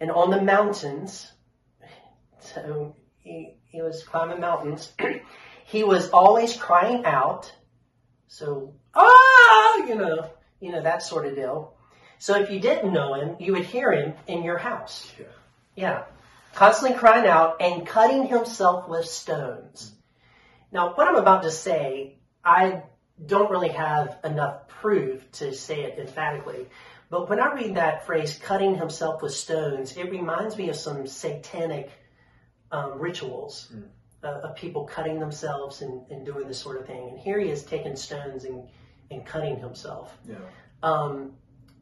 and 0.00 0.10
on 0.10 0.30
the 0.30 0.40
mountains. 0.40 1.31
So 2.54 2.96
he, 3.18 3.54
he 3.68 3.82
was 3.82 4.02
climbing 4.02 4.40
mountains. 4.40 4.92
he 5.64 5.84
was 5.84 6.10
always 6.10 6.56
crying 6.56 7.04
out. 7.04 7.52
So, 8.28 8.74
ah, 8.94 9.76
you 9.86 9.94
know, 9.94 10.30
you 10.60 10.72
know, 10.72 10.82
that 10.82 11.02
sort 11.02 11.26
of 11.26 11.34
deal. 11.34 11.74
So 12.18 12.40
if 12.40 12.50
you 12.50 12.60
didn't 12.60 12.92
know 12.92 13.14
him, 13.14 13.36
you 13.40 13.52
would 13.52 13.64
hear 13.64 13.90
him 13.90 14.14
in 14.26 14.42
your 14.42 14.58
house. 14.58 15.12
Yeah. 15.18 15.26
Yeah. 15.74 16.04
Constantly 16.54 16.98
crying 16.98 17.26
out 17.26 17.60
and 17.60 17.86
cutting 17.86 18.26
himself 18.26 18.88
with 18.88 19.06
stones. 19.06 19.92
Now, 20.70 20.94
what 20.94 21.08
I'm 21.08 21.16
about 21.16 21.42
to 21.42 21.50
say, 21.50 22.18
I 22.44 22.82
don't 23.24 23.50
really 23.50 23.70
have 23.70 24.18
enough 24.24 24.68
proof 24.68 25.30
to 25.32 25.54
say 25.54 25.82
it 25.82 25.98
emphatically. 25.98 26.66
But 27.10 27.28
when 27.28 27.40
I 27.40 27.52
read 27.52 27.76
that 27.76 28.06
phrase, 28.06 28.38
cutting 28.42 28.74
himself 28.74 29.22
with 29.22 29.34
stones, 29.34 29.96
it 29.96 30.10
reminds 30.10 30.56
me 30.56 30.70
of 30.70 30.76
some 30.76 31.06
satanic 31.06 31.90
um, 32.72 32.98
rituals 32.98 33.72
uh, 34.24 34.40
of 34.42 34.56
people 34.56 34.84
cutting 34.84 35.20
themselves 35.20 35.82
and, 35.82 36.02
and 36.10 36.26
doing 36.26 36.48
this 36.48 36.58
sort 36.58 36.80
of 36.80 36.86
thing. 36.86 37.08
And 37.10 37.18
here 37.18 37.38
he 37.38 37.50
is 37.50 37.62
taking 37.62 37.94
stones 37.96 38.44
and, 38.44 38.66
and 39.10 39.24
cutting 39.24 39.58
himself. 39.58 40.16
Yeah. 40.28 40.36
Um, 40.82 41.32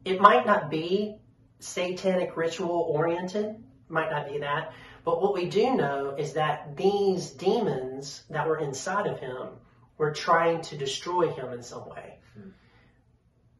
it 0.05 0.19
might 0.21 0.45
not 0.45 0.69
be 0.69 1.15
satanic 1.59 2.35
ritual 2.37 2.87
oriented, 2.95 3.55
might 3.89 4.11
not 4.11 4.27
be 4.27 4.39
that. 4.39 4.73
But 5.03 5.21
what 5.21 5.33
we 5.33 5.45
do 5.45 5.75
know 5.75 6.15
is 6.17 6.33
that 6.33 6.77
these 6.77 7.31
demons 7.31 8.23
that 8.29 8.47
were 8.47 8.59
inside 8.59 9.07
of 9.07 9.19
him 9.19 9.47
were 9.97 10.11
trying 10.11 10.61
to 10.63 10.77
destroy 10.77 11.29
him 11.31 11.53
in 11.53 11.63
some 11.63 11.87
way. 11.89 12.17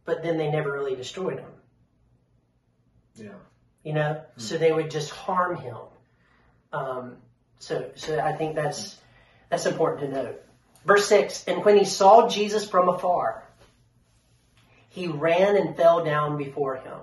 But 0.06 0.24
then 0.24 0.38
they 0.38 0.50
never 0.52 0.72
really 0.72 0.96
destroyed 0.96 1.40
him, 1.40 1.52
Yeah. 3.16 3.38
you 3.84 3.94
know? 3.94 4.22
So 4.38 4.58
they 4.58 4.72
would 4.72 4.90
just 4.90 5.12
harm 5.12 5.56
him. 5.56 5.78
Um, 6.72 7.18
so, 7.60 7.92
so 7.96 8.20
I 8.20 8.34
think 8.34 8.56
that's, 8.56 8.98
that's 9.50 9.66
important 9.66 10.02
to 10.02 10.24
note. 10.24 10.42
Verse 10.86 11.08
6 11.08 11.46
And 11.48 11.64
when 11.64 11.78
he 11.78 11.86
saw 11.86 12.28
Jesus 12.28 12.68
from 12.68 12.90
afar, 12.90 13.44
he 14.90 15.08
ran 15.08 15.56
and 15.56 15.76
fell 15.76 16.04
down 16.04 16.38
before 16.38 16.76
him. 16.78 17.00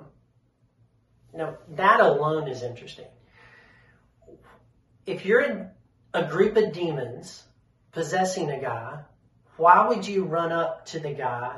Now, 1.33 1.57
that 1.77 2.01
alone 2.01 2.49
is 2.49 2.63
interesting. 2.63 3.07
If 5.07 5.25
you're 5.25 5.41
in 5.41 5.71
a 6.13 6.25
group 6.25 6.57
of 6.57 6.73
demons 6.73 7.45
possessing 7.93 8.51
a 8.51 8.61
guy, 8.61 9.01
why 9.57 9.89
would 9.89 10.07
you 10.07 10.25
run 10.25 10.53
up 10.53 10.87
to 10.87 11.01
the 11.01 11.13
guy 11.13 11.57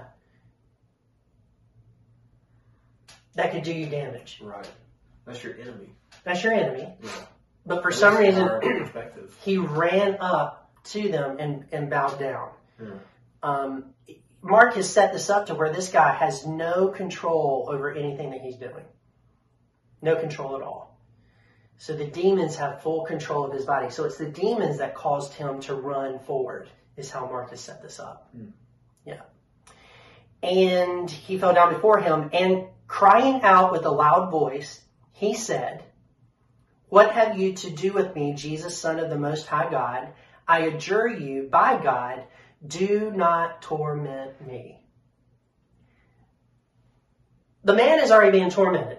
that 3.35 3.53
could 3.53 3.63
do 3.63 3.73
you 3.73 3.87
damage? 3.87 4.41
Right. 4.43 4.69
That's 5.27 5.43
your 5.43 5.55
enemy. 5.59 5.95
That's 6.25 6.43
your 6.43 6.53
enemy. 6.53 6.89
Yeah. 7.03 7.11
But 7.67 7.83
for 7.83 7.91
some 7.91 8.17
reason, 8.17 8.49
he 9.43 9.59
ran 9.59 10.17
up 10.21 10.73
to 10.85 11.09
them 11.09 11.37
and, 11.39 11.67
and 11.73 11.91
bowed 11.91 12.19
down. 12.19 12.51
Yeah. 12.83 12.89
Um, 13.43 13.95
Mark 14.43 14.75
has 14.75 14.89
set 14.89 15.13
this 15.13 15.29
up 15.29 15.47
to 15.47 15.55
where 15.55 15.71
this 15.73 15.91
guy 15.91 16.15
has 16.15 16.47
no 16.47 16.89
control 16.89 17.69
over 17.71 17.93
anything 17.93 18.31
that 18.31 18.41
he's 18.41 18.57
doing. 18.57 18.85
No 20.01 20.17
control 20.17 20.57
at 20.57 20.63
all. 20.63 20.99
So 21.77 21.95
the 21.95 22.07
demons 22.07 22.57
have 22.57 22.83
full 22.83 23.05
control 23.05 23.45
of 23.45 23.53
his 23.53 23.67
body. 23.67 23.91
So 23.91 24.05
it's 24.05 24.17
the 24.17 24.29
demons 24.29 24.79
that 24.79 24.95
caused 24.95 25.35
him 25.35 25.61
to 25.63 25.75
run 25.75 26.19
forward, 26.21 26.69
is 26.97 27.11
how 27.11 27.27
Mark 27.27 27.51
has 27.51 27.61
set 27.61 27.83
this 27.83 27.99
up. 27.99 28.35
Yeah. 29.05 29.21
And 30.43 31.11
he 31.11 31.39
fell 31.39 31.55
down 31.55 31.73
before 31.73 32.01
him, 32.01 32.31
and 32.33 32.65
crying 32.87 33.43
out 33.43 33.73
with 33.73 33.85
a 33.85 33.91
loud 33.91 34.31
voice, 34.31 34.81
he 35.13 35.35
said, 35.35 35.85
What 36.91 37.13
have 37.13 37.39
you 37.39 37.55
to 37.55 37.71
do 37.71 37.93
with 37.93 38.15
me, 38.17 38.35
Jesus, 38.35 38.77
Son 38.77 38.99
of 38.99 39.11
the 39.11 39.19
Most 39.19 39.47
High 39.47 39.71
God? 39.71 40.09
I 40.47 40.63
adjure 40.63 41.07
you, 41.07 41.49
by 41.51 41.81
God, 41.81 42.25
do 42.67 43.13
not 43.15 43.63
torment 43.63 44.45
me. 44.45 44.81
The 47.63 47.75
man 47.75 48.01
is 48.01 48.11
already 48.11 48.33
being 48.33 48.51
tormented. 48.51 48.99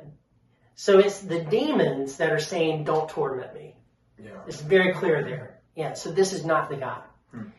So 0.76 1.00
it's 1.00 1.20
the 1.20 1.42
demons 1.42 2.18
that 2.18 2.32
are 2.32 2.40
saying, 2.40 2.86
Don't 2.86 3.10
torment 3.10 3.54
me. 3.54 3.76
Yeah. 4.18 4.32
It's 4.48 4.62
very 4.62 4.94
clear 4.94 5.24
there. 5.24 5.60
Yeah, 5.76 5.94
so 5.94 6.12
this 6.12 6.32
is 6.32 6.46
not 6.46 6.70
the 6.70 6.78
guy. 6.78 7.02
Hmm. 7.32 7.50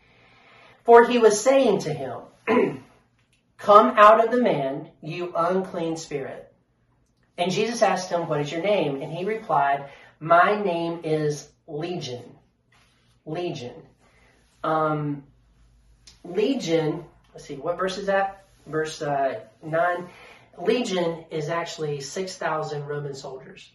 For 0.85 1.07
he 1.07 1.19
was 1.19 1.41
saying 1.41 1.81
to 1.81 1.93
him, 1.93 2.21
Come 3.59 3.99
out 3.99 4.25
of 4.25 4.31
the 4.31 4.43
man, 4.43 4.91
you 5.03 5.35
unclean 5.37 5.97
spirit. 5.97 6.53
And 7.39 7.51
Jesus 7.51 7.83
asked 7.83 8.11
him, 8.11 8.29
What 8.29 8.41
is 8.41 8.51
your 8.51 8.63
name? 8.63 9.03
And 9.03 9.13
he 9.13 9.25
replied, 9.25 9.91
My 10.23 10.55
name 10.55 11.01
is 11.03 11.49
Legion. 11.67 12.23
Legion. 13.27 13.75
Um, 14.63 15.25
Legion, 16.23 17.05
let's 17.35 17.45
see, 17.45 17.57
what 17.57 17.77
verse 17.77 17.99
is 17.99 18.07
that? 18.07 18.45
Verse 18.69 19.03
uh, 19.03 19.41
9. 19.65 20.09
Legion 20.61 21.25
is 21.33 21.49
actually 21.49 22.01
6,000 22.01 22.87
Roman 22.87 23.15
soldiers. 23.15 23.69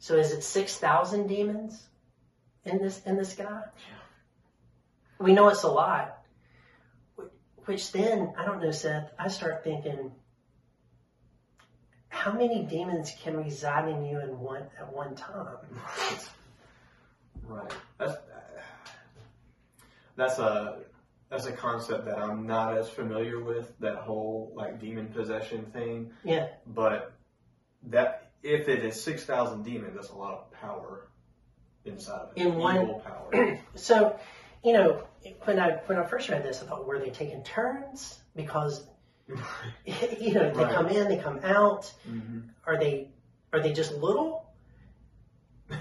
So 0.00 0.16
is 0.16 0.32
it 0.32 0.44
6,000 0.44 1.26
demons 1.26 1.82
in 2.66 2.76
this, 2.76 3.00
in 3.06 3.16
this 3.16 3.32
guy? 3.32 3.62
We 5.18 5.32
know 5.32 5.48
it's 5.48 5.62
a 5.62 5.68
lot. 5.68 6.18
Which 7.64 7.90
then, 7.90 8.34
I 8.36 8.44
don't 8.44 8.62
know, 8.62 8.70
Seth, 8.70 9.12
I 9.18 9.28
start 9.28 9.64
thinking, 9.64 10.12
how 12.10 12.32
many 12.32 12.62
demons 12.64 13.12
can 13.22 13.36
reside 13.36 13.88
in 13.88 14.04
you 14.04 14.20
in 14.20 14.38
one 14.38 14.64
at 14.78 14.92
one 14.92 15.14
time? 15.14 15.56
Right. 17.46 17.72
That's 17.98 18.16
that's 20.16 20.38
a 20.38 20.80
that's 21.30 21.46
a 21.46 21.52
concept 21.52 22.04
that 22.04 22.18
I'm 22.18 22.46
not 22.46 22.76
as 22.76 22.88
familiar 22.90 23.42
with. 23.42 23.72
That 23.80 23.96
whole 23.96 24.52
like 24.54 24.80
demon 24.80 25.08
possession 25.08 25.64
thing. 25.66 26.10
Yeah, 26.24 26.48
But 26.66 27.12
that 27.84 28.30
if 28.42 28.68
it 28.68 28.84
is 28.84 29.00
six 29.00 29.24
thousand 29.24 29.62
demons, 29.64 29.94
that's 29.94 30.10
a 30.10 30.16
lot 30.16 30.34
of 30.34 30.52
power 30.52 31.08
inside 31.84 32.20
of 32.20 32.32
it. 32.36 32.42
In 32.42 32.56
one- 32.56 33.00
power. 33.00 33.60
So, 33.76 34.18
you 34.62 34.72
know, 34.74 35.04
when 35.44 35.58
I 35.58 35.70
when 35.86 35.96
I 35.96 36.04
first 36.04 36.28
read 36.28 36.42
this, 36.42 36.62
I 36.62 36.66
thought, 36.66 36.86
were 36.86 36.98
they 36.98 37.10
taking 37.10 37.42
turns? 37.44 38.18
Because 38.36 38.84
you 40.20 40.34
know, 40.34 40.50
they 40.50 40.64
Right. 40.64 40.72
come 40.74 40.88
in, 40.88 41.08
they 41.08 41.18
come 41.18 41.40
out. 41.44 41.92
hmm 42.04 42.40
Are 42.66 42.78
they 42.78 43.08
are 43.52 43.60
they 43.60 43.72
just 43.72 43.92
little? 43.96 44.46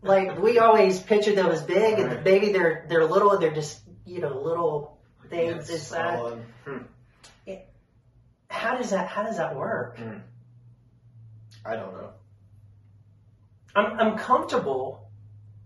Like 0.00 0.38
we 0.40 0.60
always 0.60 1.00
picture 1.00 1.34
them 1.34 1.46
as 1.48 1.60
big, 1.62 1.98
and 1.98 2.08
Right. 2.08 2.24
maybe 2.24 2.52
they're 2.52 2.86
they're 2.88 3.04
little, 3.04 3.32
and 3.32 3.42
they're 3.42 3.50
just 3.54 3.80
you 4.06 4.20
know 4.20 4.40
little 4.40 4.96
things 5.28 5.68
inside. 5.70 6.38
Hmm. 6.64 6.78
How 8.48 8.76
does 8.76 8.90
that 8.90 9.08
how 9.08 9.24
does 9.24 9.38
that 9.38 9.56
work? 9.56 9.98
I 11.66 11.74
don't 11.74 11.92
know. 11.92 12.10
I'm 13.74 13.98
I'm 14.00 14.18
comfortable, 14.18 15.10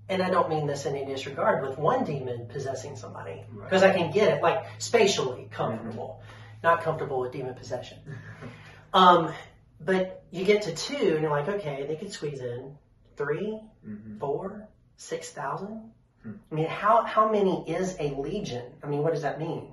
and 0.09 0.23
I 0.23 0.31
don't 0.31 0.49
mean 0.49 0.67
this 0.67 0.87
in 0.87 0.97
any 0.97 1.05
disregard, 1.05 1.67
with 1.69 1.79
one 1.79 2.05
demon 2.05 2.47
possessing 2.47 2.97
somebody 2.97 3.45
Right. 3.53 3.69
because 3.69 3.83
I 3.83 3.93
can 3.93 4.11
get 4.11 4.29
it 4.39 4.43
like 4.43 4.65
spatially 4.79 5.49
comfortable, 5.51 6.23
not 6.63 6.83
comfortable 6.83 7.21
with 7.21 7.33
demon 7.33 7.55
possession. 7.55 7.99
um, 8.95 9.33
but 9.81 10.25
you 10.31 10.45
get 10.45 10.63
to 10.63 10.75
two, 10.75 10.95
and 11.15 11.23
you're 11.23 11.31
like, 11.31 11.49
okay, 11.49 11.85
they 11.87 11.97
could 11.97 12.13
squeeze 12.13 12.41
in 12.41 12.77
three, 13.17 13.59
Mhm. 13.87 14.19
four, 14.21 14.69
six 14.97 15.31
thousand. 15.31 15.93
Hmm. 16.23 16.33
I 16.51 16.55
mean, 16.55 16.67
how 16.67 17.03
how 17.03 17.29
many 17.29 17.69
is 17.69 17.97
a 17.99 18.11
legion? 18.15 18.65
I 18.83 18.87
mean, 18.87 19.03
what 19.03 19.13
does 19.13 19.23
that 19.23 19.41
mean? 19.41 19.73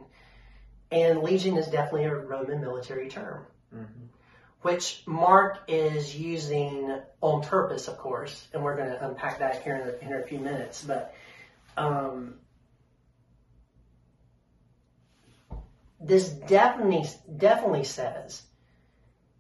And 0.92 1.22
legion 1.22 1.58
is 1.58 1.68
definitely 1.68 2.06
a 2.06 2.16
Roman 2.16 2.60
military 2.60 3.08
term, 3.10 3.46
Mhm. 3.74 4.08
which 4.64 5.04
Mark 5.06 5.60
is 5.68 6.16
using 6.18 7.00
on 7.22 7.42
purpose, 7.44 7.88
of 7.88 7.98
course, 8.00 8.48
and 8.54 8.64
we're 8.64 8.76
going 8.76 8.90
to 8.90 9.08
unpack 9.08 9.38
that 9.40 9.62
here 9.62 9.76
in 9.76 10.10
a, 10.10 10.14
in 10.16 10.20
a 10.20 10.24
few 10.26 10.40
minutes. 10.40 10.84
But 10.84 11.14
um, 11.78 12.40
this 16.00 16.30
definitely 16.30 17.10
definitely 17.38 17.84
says 17.84 18.44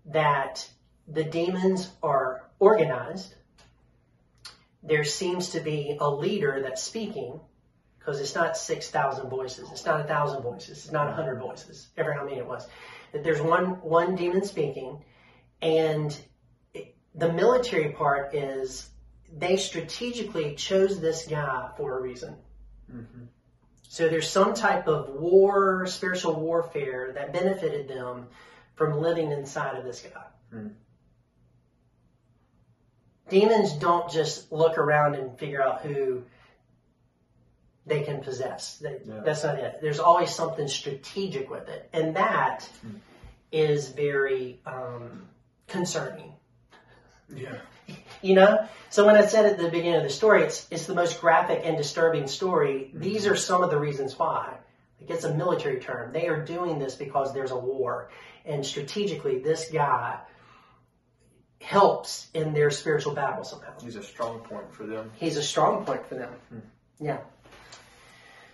that 0.06 0.68
the 1.08 1.24
demons 1.24 1.92
are 2.04 2.44
organized. 2.60 3.36
There 4.84 5.04
seems 5.04 5.50
to 5.50 5.60
be 5.60 5.98
a 6.00 6.10
leader 6.10 6.62
that's 6.62 6.84
speaking 6.84 7.40
because 7.98 8.20
it's 8.20 8.36
not 8.36 8.58
6,000 8.58 9.30
voices. 9.30 9.70
It's 9.72 9.86
not 9.86 9.96
a 9.96 10.04
1,000 10.04 10.42
voices. 10.42 10.86
It's 10.86 10.92
not 10.92 11.08
a 11.08 11.12
100 11.12 11.40
voices, 11.40 11.90
ever 11.98 12.14
how 12.14 12.24
many 12.24 12.38
it 12.38 12.46
was. 12.46 12.68
That 13.12 13.24
there's 13.24 13.42
one, 13.42 13.82
one 13.82 14.16
demon 14.16 14.44
speaking 14.44 15.04
and 15.62 16.18
it, 16.74 16.96
the 17.16 17.32
military 17.32 17.92
part 17.92 18.34
is 18.34 18.90
they 19.38 19.58
strategically 19.58 20.56
chose 20.56 21.00
this 21.00 21.28
guy 21.28 21.70
for 21.78 21.98
a 21.98 22.02
reason. 22.02 22.36
Mhm. 22.92 23.28
So 23.92 24.08
there's 24.08 24.30
some 24.30 24.54
type 24.54 24.88
of 24.88 25.10
war, 25.10 25.88
spiritual 25.88 26.36
warfare 26.36 27.12
that 27.14 27.34
benefited 27.34 27.88
them 27.88 28.28
from 28.76 29.00
living 29.02 29.32
inside 29.32 29.76
of 29.78 29.84
this 29.84 30.02
guy. 30.02 30.24
Hmm. 30.52 30.68
Demons 33.30 33.74
don't 33.74 34.10
just 34.12 34.52
look 34.52 34.78
around 34.78 35.16
and 35.16 35.38
figure 35.40 35.62
out 35.64 35.82
who 35.82 36.24
they 37.88 38.04
can 38.04 38.22
possess. 38.22 38.78
They- 38.78 39.02
Yeah. 39.04 39.22
That's 39.22 39.44
not 39.44 39.58
it. 39.58 39.80
There's 39.82 40.00
always 40.00 40.34
something 40.34 40.68
strategic 40.68 41.50
with 41.50 41.68
it. 41.68 41.90
And 41.92 42.16
that 42.16 42.70
is 43.52 43.90
Hmm. 43.90 43.96
very 43.96 44.62
um, 44.68 45.28
concerning. 45.68 46.34
Yeah. 47.28 47.58
You 48.22 48.36
know? 48.36 48.68
So 48.90 49.06
when 49.06 49.16
I 49.16 49.26
said 49.26 49.46
at 49.46 49.58
the 49.58 49.70
beginning 49.70 49.96
of 49.96 50.04
the 50.04 50.10
story, 50.10 50.44
it's 50.44 50.68
it's 50.72 50.86
the 50.86 50.96
most 50.96 51.22
graphic 51.22 51.62
and 51.64 51.78
disturbing 51.78 52.28
story. 52.28 52.92
These 52.94 53.28
are 53.28 53.36
some 53.36 53.64
of 53.64 53.70
the 53.70 53.80
reasons 53.80 54.18
why. 54.18 54.58
Like 55.00 55.10
it's 55.10 55.24
a 55.24 55.34
military 55.34 55.80
term. 55.80 56.12
They 56.12 56.28
are 56.28 56.44
doing 56.44 56.80
this 56.80 56.96
because 56.96 57.34
there's 57.34 57.52
a 57.52 57.58
war. 57.58 58.10
And 58.46 58.66
strategically 58.66 59.40
this 59.40 59.70
guy 59.72 60.20
helps 61.62 62.28
in 62.34 62.54
their 62.54 62.72
spiritual 62.72 63.14
battle 63.14 63.44
somehow. 63.44 63.74
He's 63.82 63.96
a 63.96 64.04
strong 64.04 64.40
point 64.40 64.74
for 64.74 64.86
them. 64.86 65.12
He's 65.16 65.38
a 65.38 65.44
strong 65.44 65.86
point 65.86 66.06
for 66.08 66.16
them. 66.16 66.32
Hmm. 66.50 66.60
Yeah. 67.00 67.20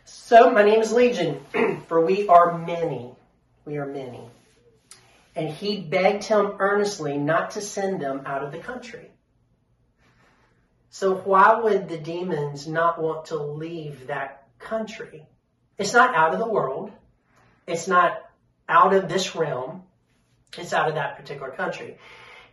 So 0.06 0.52
my 0.52 0.64
name 0.64 0.82
is 0.82 0.92
Legion, 0.92 1.40
for 1.88 2.06
we 2.06 2.28
are 2.28 2.58
many. 2.58 3.16
We 3.66 3.78
are 3.78 3.86
many. 3.86 4.22
And 5.36 5.50
he 5.50 5.82
begged 5.82 6.24
him 6.24 6.54
earnestly 6.60 7.18
not 7.18 7.52
to 7.52 7.62
send 7.62 8.02
them 8.02 8.22
out 8.26 8.44
of 8.44 8.52
the 8.52 8.60
country. 8.60 9.10
So 10.96 11.14
why 11.14 11.54
would 11.60 11.90
the 11.90 11.98
demons 11.98 12.70
not 12.70 13.02
want 13.02 13.26
to 13.26 13.36
leave 13.36 14.08
that 14.08 14.48
country? 14.60 15.28
It's 15.78 15.92
not 15.92 16.16
out 16.16 16.32
of 16.32 16.40
the 16.40 16.48
world. 16.48 16.90
It's 17.68 17.90
not 17.90 18.24
out 18.70 18.94
of 18.94 19.10
this 19.10 19.36
realm. 19.36 19.84
It's 20.58 20.72
out 20.72 20.88
of 20.88 20.96
that 20.96 21.18
particular 21.18 21.52
country. 21.52 21.98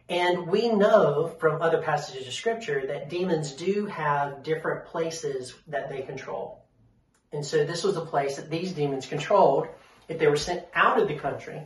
And 0.09 0.49
we 0.49 0.71
know 0.71 1.29
from 1.39 1.63
other 1.63 1.83
passages 1.83 2.27
of 2.27 2.33
scripture 2.33 2.85
that 2.89 3.09
demons 3.09 3.53
do 3.53 3.87
have 3.87 4.43
different 4.43 4.87
places 4.87 5.55
that 5.69 5.89
they 5.89 6.03
control. 6.03 6.65
And 7.31 7.47
so 7.47 7.65
this 7.65 7.85
was 7.85 7.97
a 7.97 8.05
place 8.05 8.35
that 8.39 8.51
these 8.51 8.73
demons 8.73 9.07
controlled. 9.07 9.69
If 10.09 10.19
they 10.19 10.27
were 10.27 10.35
sent 10.35 10.65
out 10.75 11.01
of 11.01 11.07
the 11.07 11.15
country, 11.15 11.63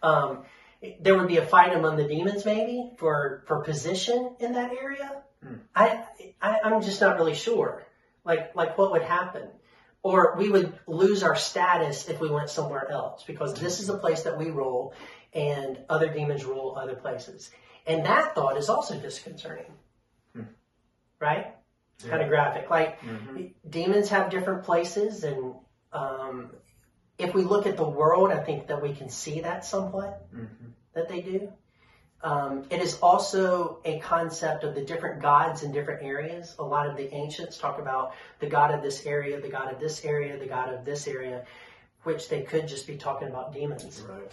um, 0.00 0.44
there 1.00 1.16
would 1.16 1.28
be 1.28 1.38
a 1.38 1.46
fight 1.46 1.74
among 1.74 1.96
the 1.96 2.04
demons 2.04 2.44
maybe 2.44 2.92
for, 2.98 3.44
for 3.46 3.62
position 3.62 4.36
in 4.38 4.52
that 4.52 4.72
area. 4.72 5.22
Hmm. 5.42 5.54
I, 5.74 6.04
I, 6.40 6.60
I'm 6.64 6.82
just 6.82 7.00
not 7.00 7.16
really 7.16 7.34
sure. 7.34 7.84
Like, 8.24 8.54
like 8.54 8.78
what 8.78 8.92
would 8.92 9.02
happen? 9.02 9.48
Or 10.02 10.34
we 10.36 10.50
would 10.50 10.78
lose 10.86 11.22
our 11.22 11.34
status 11.34 12.08
if 12.08 12.20
we 12.20 12.30
went 12.30 12.50
somewhere 12.50 12.90
else 12.90 13.24
because 13.24 13.54
this 13.54 13.80
is 13.80 13.88
a 13.88 13.96
place 13.96 14.22
that 14.22 14.38
we 14.38 14.50
rule 14.50 14.94
and 15.32 15.78
other 15.88 16.08
demons 16.08 16.44
rule 16.44 16.76
other 16.78 16.94
places. 16.94 17.50
And 17.86 18.06
that 18.06 18.34
thought 18.34 18.56
is 18.56 18.68
also 18.68 18.98
disconcerting. 18.98 19.72
Hmm. 20.34 20.42
Right? 21.20 21.54
It's 21.96 22.06
kind 22.08 22.22
of 22.22 22.28
graphic. 22.28 22.70
Like 22.70 23.00
mm-hmm. 23.00 23.46
demons 23.68 24.08
have 24.10 24.30
different 24.30 24.64
places 24.64 25.24
and 25.24 25.54
um, 25.92 26.50
if 27.18 27.34
we 27.34 27.42
look 27.42 27.66
at 27.66 27.76
the 27.76 27.88
world, 27.88 28.30
I 28.30 28.40
think 28.40 28.66
that 28.66 28.82
we 28.82 28.92
can 28.92 29.08
see 29.08 29.40
that 29.40 29.64
somewhat 29.64 30.26
that 30.94 31.08
they 31.08 31.20
do. 31.20 31.52
Um, 32.22 32.64
it 32.70 32.80
is 32.80 32.98
also 33.00 33.80
a 33.84 33.98
concept 33.98 34.64
of 34.64 34.74
the 34.74 34.80
different 34.80 35.20
gods 35.20 35.62
in 35.62 35.72
different 35.72 36.02
areas. 36.02 36.56
A 36.58 36.64
lot 36.64 36.86
of 36.86 36.96
the 36.96 37.12
ancients 37.12 37.58
talk 37.58 37.78
about 37.78 38.14
the 38.38 38.46
god 38.46 38.70
of 38.70 38.82
this 38.82 39.04
area, 39.04 39.38
the 39.40 39.48
god 39.48 39.70
of 39.70 39.78
this 39.78 40.04
area, 40.04 40.38
the 40.38 40.46
god 40.46 40.72
of 40.72 40.86
this 40.86 41.06
area, 41.06 41.44
which 42.04 42.30
they 42.30 42.40
could 42.40 42.66
just 42.66 42.86
be 42.86 42.96
talking 42.96 43.28
about 43.28 43.52
demons. 43.52 44.02
Right. 44.08 44.32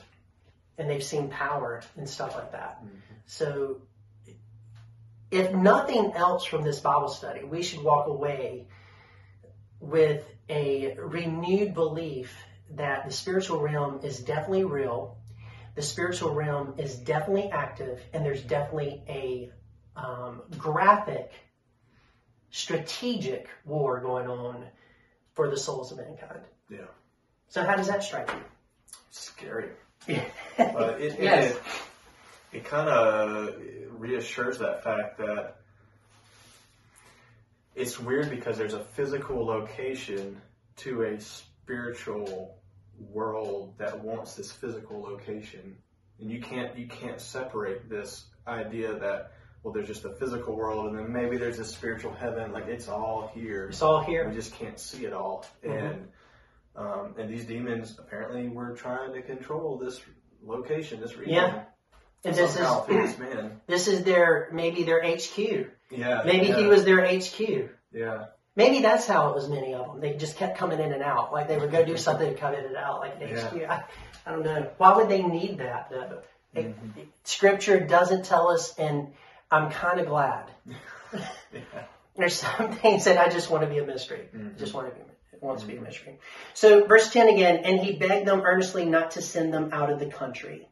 And 0.78 0.90
they've 0.90 1.04
seen 1.04 1.28
power 1.28 1.84
and 1.98 2.08
stuff 2.08 2.36
like 2.36 2.54
that. 2.54 2.82
So, 3.26 3.82
if 5.30 5.54
nothing 5.54 6.14
else 6.16 6.46
from 6.46 6.64
this 6.64 6.80
Bible 6.80 7.10
study, 7.10 7.44
we 7.44 7.62
should 7.62 7.82
walk 7.82 8.08
away 8.08 8.68
with 9.82 10.24
a 10.50 10.96
renewed 10.98 11.74
belief 11.74 12.34
that 12.76 13.06
the 13.06 13.12
spiritual 13.12 13.60
realm 13.60 14.00
is 14.04 14.20
definitely 14.20 14.64
real, 14.66 15.18
the 15.76 15.82
spiritual 15.82 16.34
realm 16.34 16.76
is 16.78 16.96
definitely 16.96 17.50
active, 17.52 18.00
and 18.14 18.26
there's 18.26 18.42
definitely 18.42 19.02
a 19.08 19.52
um, 19.96 20.42
graphic, 20.58 21.32
strategic 22.50 23.48
war 23.66 24.00
going 24.02 24.28
on 24.28 24.66
for 25.34 25.50
the 25.50 25.58
souls 25.58 25.92
of 25.92 25.98
mankind. 25.98 26.42
Yeah. 26.70 26.80
So, 27.48 27.64
how 27.64 27.76
does 27.76 27.88
that 27.88 28.04
strike 28.04 28.30
Scary. 29.10 29.70
you? 30.08 30.22
But 30.58 31.02
it, 31.02 31.20
Yes. 31.20 31.56
it, 31.56 31.62
it 32.58 32.66
kind 32.66 32.90
of 32.90 33.56
reassures 33.98 34.60
that 34.60 34.84
fact 34.84 35.18
that 35.18 35.58
it's 37.76 38.00
weird 38.00 38.30
because 38.30 38.58
there's 38.58 38.74
a 38.74 38.84
physical 38.84 39.46
location 39.46 40.42
to 40.78 41.04
a 41.04 41.20
spiritual 41.20 42.61
world 43.12 43.74
that 43.78 44.00
wants 44.04 44.36
this 44.36 44.52
physical 44.52 45.02
location 45.02 45.76
and 46.20 46.30
you 46.32 46.40
can't 46.42 46.78
you 46.78 46.88
can't 46.88 47.20
separate 47.20 47.90
this 47.90 48.26
idea 48.48 48.94
that 48.94 49.32
well 49.64 49.74
there's 49.74 49.88
just 49.88 50.06
a 50.06 50.14
physical 50.14 50.56
world 50.56 50.88
and 50.88 50.98
then 50.98 51.12
maybe 51.12 51.38
there's 51.38 51.60
a 51.60 51.66
spiritual 51.66 52.14
heaven 52.14 52.52
like 52.52 52.68
it's 52.68 52.88
all 52.88 53.32
here 53.34 53.68
It's 53.70 53.82
all 53.82 54.04
here. 54.04 54.28
we 54.30 54.36
just 54.36 54.54
can't 54.54 54.80
see 54.80 55.06
it 55.06 55.14
all. 55.14 55.46
Mhm. 55.66 55.92
And 55.92 56.08
um, 56.76 57.16
and 57.18 57.30
these 57.30 57.46
demons 57.46 57.98
apparently 58.00 58.48
were 58.48 58.74
trying 58.76 59.14
to 59.14 59.22
control 59.22 59.78
this 59.78 60.00
location, 60.44 61.02
this 61.02 61.16
region. 61.18 61.34
Yeah. 61.34 61.64
And 62.24 62.34
this 62.36 62.52
is 62.52 62.56
somehow 62.56 62.86
this 62.86 63.18
man. 63.18 63.60
this 63.68 63.88
is 63.88 64.04
their 64.04 64.48
maybe 64.54 64.84
their 64.84 65.02
HQ. 65.04 65.38
Yeah. 65.90 66.22
Maybe 66.26 66.48
yeah, 66.48 66.58
he 66.58 66.66
was 66.68 66.86
their 66.86 67.06
HQ. 67.06 67.70
Yeah. 67.92 68.26
Maybe 68.56 68.82
that's 68.82 69.08
how 69.08 69.30
it 69.30 69.36
was. 69.36 69.48
Many 69.50 69.74
of 69.74 69.88
them 69.88 70.02
they 70.02 70.14
just 70.18 70.36
kept 70.38 70.58
coming 70.58 70.80
in 70.80 70.92
and 70.92 71.02
out. 71.04 71.32
Like 71.32 71.48
they 71.48 71.58
would 71.58 71.72
go 71.72 71.86
do 71.86 71.98
something 71.98 72.28
and 72.28 72.38
come 72.38 72.54
in 72.54 72.66
and 72.66 72.76
out 72.76 73.00
like 73.00 73.20
the 73.20 73.28
Yeah. 73.58 73.84
I, 74.26 74.30
I 74.30 74.34
don't 74.34 74.44
know. 74.44 74.70
Why 74.78 74.96
would 74.98 75.10
they 75.10 75.22
need 75.24 75.58
that 75.60 75.90
though? 75.90 76.20
It- 76.54 76.66
Mm-hmm. 76.68 77.00
it- 77.00 77.08
scripture 77.24 77.80
doesn't 77.80 78.26
tell 78.26 78.50
us, 78.50 78.78
and 78.78 79.14
I'm 79.50 79.72
kind 79.72 80.00
of 80.00 80.08
glad. 80.08 80.46
Yeah. 81.54 81.62
There's 82.18 82.36
some 82.36 82.72
things 82.74 83.06
that 83.06 83.18
I 83.18 83.30
just 83.30 83.50
want 83.50 83.64
to 83.64 83.70
be 83.70 83.78
a 83.80 83.86
mystery. 83.86 84.28
Mhm. 84.36 84.58
Just 84.58 84.74
want 84.74 84.90
to 84.90 84.96
be. 84.96 85.02
Wants 85.40 85.64
to 85.64 85.68
be 85.68 85.78
a 85.78 85.82
mystery. 85.82 86.20
So 86.54 86.86
verse 86.86 87.12
ten 87.12 87.28
again, 87.30 87.62
and 87.66 87.80
he 87.80 87.94
begged 87.94 88.28
them 88.28 88.42
earnestly 88.42 88.86
not 88.86 89.12
to 89.12 89.22
send 89.24 89.54
them 89.54 89.70
out 89.74 89.90
of 89.90 90.00
the 90.00 90.06
country. 90.06 90.68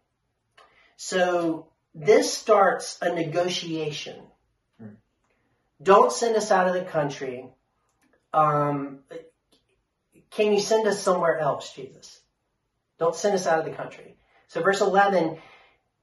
So 0.98 1.68
this 1.96 2.32
starts 2.34 2.98
a 3.02 3.14
negotiation. 3.14 4.22
Hmm. 4.80 4.88
Don't 5.82 6.12
send 6.12 6.36
us 6.36 6.52
out 6.52 6.68
of 6.68 6.74
the 6.74 6.84
country. 6.84 7.50
Um, 8.34 9.00
can 10.32 10.54
you 10.54 10.60
send 10.60 10.88
us 10.88 11.02
somewhere 11.02 11.40
else, 11.40 11.74
Jesus? 11.74 12.20
Don't 13.00 13.16
send 13.16 13.36
us 13.36 13.48
out 13.48 13.60
of 13.60 13.66
the 13.66 13.72
country. 13.72 14.16
So 14.48 14.62
verse 14.62 14.82
11, 14.82 15.38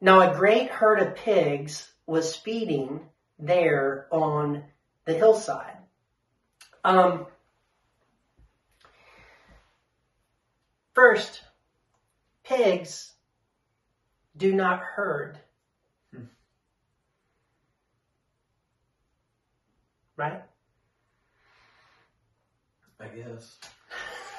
now 0.00 0.20
a 0.20 0.34
great 0.34 0.70
herd 0.70 1.00
of 1.00 1.16
pigs 1.16 1.90
was 2.06 2.34
feeding 2.34 3.00
there 3.38 4.06
on 4.10 4.64
the 5.04 5.14
hillside. 5.14 5.76
Um, 6.84 7.26
first, 10.94 11.42
pigs 12.44 13.12
do 14.36 14.54
not 14.54 14.80
herd. 14.80 15.38
right? 20.16 20.42
I 23.00 23.06
guess. 23.08 23.56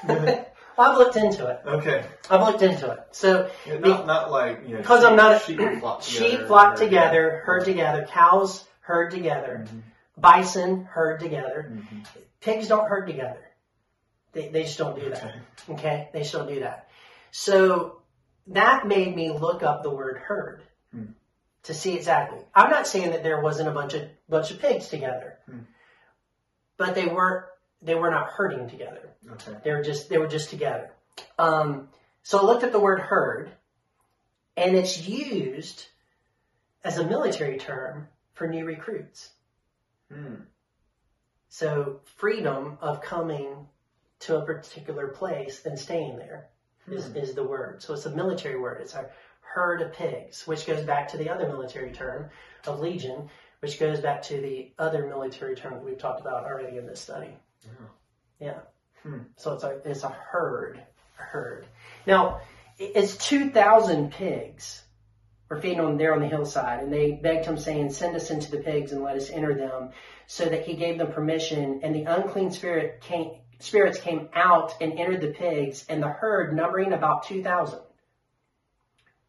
well, 0.08 0.92
I've 0.92 0.98
looked 0.98 1.16
into 1.16 1.48
it. 1.48 1.60
Okay. 1.66 2.06
I've 2.30 2.42
looked 2.42 2.62
into 2.62 2.92
it. 2.92 3.00
So 3.12 3.50
Yeah, 3.66 3.78
not, 3.80 4.08
not 4.08 4.32
like, 4.32 4.64
you 4.68 4.76
know, 4.78 4.84
'Cause 4.84 5.04
I'm 5.04 5.16
not 5.16 5.36
a- 5.36 5.40
sheep 5.40 5.58
flock 5.80 6.02
together. 6.02 6.30
sheep 6.30 6.48
flock 6.48 6.76
together, 6.76 7.42
herd 7.46 7.66
together, 7.66 8.06
cows 8.10 8.66
herd 8.82 9.12
together, 9.12 9.66
Mhm. 9.68 9.82
bison 10.18 10.86
herd 10.86 11.20
together. 11.20 11.72
Mhm. 11.74 12.06
Pigs 12.42 12.68
don't 12.68 12.88
herd 12.88 13.08
together. 13.08 13.44
They, 14.34 14.50
they 14.50 14.64
just 14.64 14.78
don't 14.78 15.00
do 15.00 15.10
that. 15.10 15.24
Okay. 15.24 15.40
Okay? 15.74 16.10
They 16.14 16.20
just 16.20 16.34
don't 16.34 16.48
do 16.48 16.60
that. 16.62 16.88
So 17.32 18.02
that 18.48 18.88
made 18.88 19.16
me 19.16 19.32
look 19.32 19.64
up 19.64 19.84
the 19.84 19.90
word 19.90 20.18
herd 20.18 20.64
Hmm. 20.92 21.06
to 21.64 21.74
see 21.74 21.96
exactly. 21.96 22.40
I'm 22.56 22.70
not 22.70 22.88
saying 22.88 23.12
that 23.12 23.24
there 23.24 23.42
wasn't 23.42 23.70
a 23.70 23.72
bunch 23.72 23.94
of 23.94 24.04
bunch 24.30 24.52
of 24.52 24.60
pigs 24.60 24.88
together, 24.90 25.40
Hmm. 25.46 25.60
but 26.78 26.94
they 26.96 27.08
weren't 27.08 27.46
they 27.82 27.96
were 27.96 28.10
not 28.10 28.30
herding 28.30 28.70
together. 28.70 29.10
Okay. 29.32 29.58
They 29.64 29.72
were 29.72 29.84
just 29.84 30.10
they 30.10 30.18
were 30.18 30.28
just 30.28 30.50
together. 30.50 30.92
Um, 31.38 31.90
so 32.24 32.40
I 32.40 32.44
looked 32.44 32.64
at 32.64 32.72
the 32.72 32.80
word 32.80 33.00
herd, 33.00 33.52
and 34.56 34.76
it's 34.76 35.08
used 35.08 35.86
as 36.84 36.98
a 36.98 37.06
military 37.06 37.58
term 37.58 38.08
for 38.34 38.48
new 38.48 38.66
recruits. 38.66 39.30
Hmm. 40.12 40.36
So 41.50 42.02
freedom 42.18 42.78
of 42.82 43.02
coming 43.02 43.68
to 44.20 44.38
a 44.38 44.46
particular 44.46 45.08
place 45.10 45.66
and 45.66 45.78
staying 45.78 46.18
there 46.18 46.50
is, 46.88 47.08
Hmm. 47.08 47.18
is 47.18 47.34
the 47.34 47.44
word. 47.44 47.82
So 47.82 47.94
it's 47.94 48.06
a 48.06 48.16
military 48.16 48.60
word. 48.60 48.82
It's 48.82 48.96
a 48.96 49.10
herd 49.42 49.82
of 49.82 49.94
pigs, 49.94 50.46
which 50.46 50.66
goes 50.68 50.84
back 50.84 51.08
to 51.10 51.18
the 51.18 51.30
other 51.30 51.48
military 51.48 51.92
term 51.92 52.30
of 52.66 52.80
legion, 52.80 53.30
which 53.60 53.80
goes 53.80 54.00
back 54.00 54.22
to 54.24 54.40
the 54.40 54.72
other 54.78 55.08
military 55.08 55.56
term 55.56 55.76
that 55.76 55.84
we've 55.84 55.98
talked 55.98 56.22
about 56.22 56.46
already 56.46 56.78
in 56.78 56.86
this 56.86 57.00
study. 57.02 57.38
Yeah. 58.40 58.60
Hmm. 59.04 59.20
So 59.36 59.54
it's 59.54 59.64
a 59.64 59.82
it's 59.86 60.04
a 60.04 60.10
herd, 60.10 60.82
herd. 61.16 61.66
Now 62.06 62.42
it's 62.78 63.18
two 63.18 63.50
thousand 63.50 64.12
pigs 64.12 64.84
were 65.50 65.62
feeding 65.62 65.80
on 65.80 65.98
there 65.98 66.14
on 66.14 66.20
the 66.20 66.28
hillside, 66.28 66.84
and 66.84 66.92
they 66.92 67.12
begged 67.12 67.46
him, 67.46 67.58
saying, 67.58 67.92
"Send 67.92 68.16
us 68.16 68.32
into 68.32 68.52
the 68.52 68.58
pigs 68.58 68.92
and 68.92 69.04
let 69.04 69.16
us 69.16 69.30
enter 69.30 69.56
them." 69.56 69.92
So 70.28 70.46
that 70.46 70.66
he 70.66 70.76
gave 70.76 70.98
them 70.98 71.12
permission, 71.14 71.80
and 71.84 71.96
the 71.96 72.04
unclean 72.04 72.52
spirit 72.52 73.00
came, 73.02 73.32
spirits 73.60 73.98
came 74.00 74.28
out 74.34 74.74
and 74.82 75.00
entered 75.00 75.22
the 75.22 75.30
pigs, 75.34 75.86
and 75.88 76.04
the 76.04 76.10
herd, 76.10 76.54
numbering 76.56 76.92
about 76.92 77.24
two 77.24 77.42
thousand, 77.42 77.80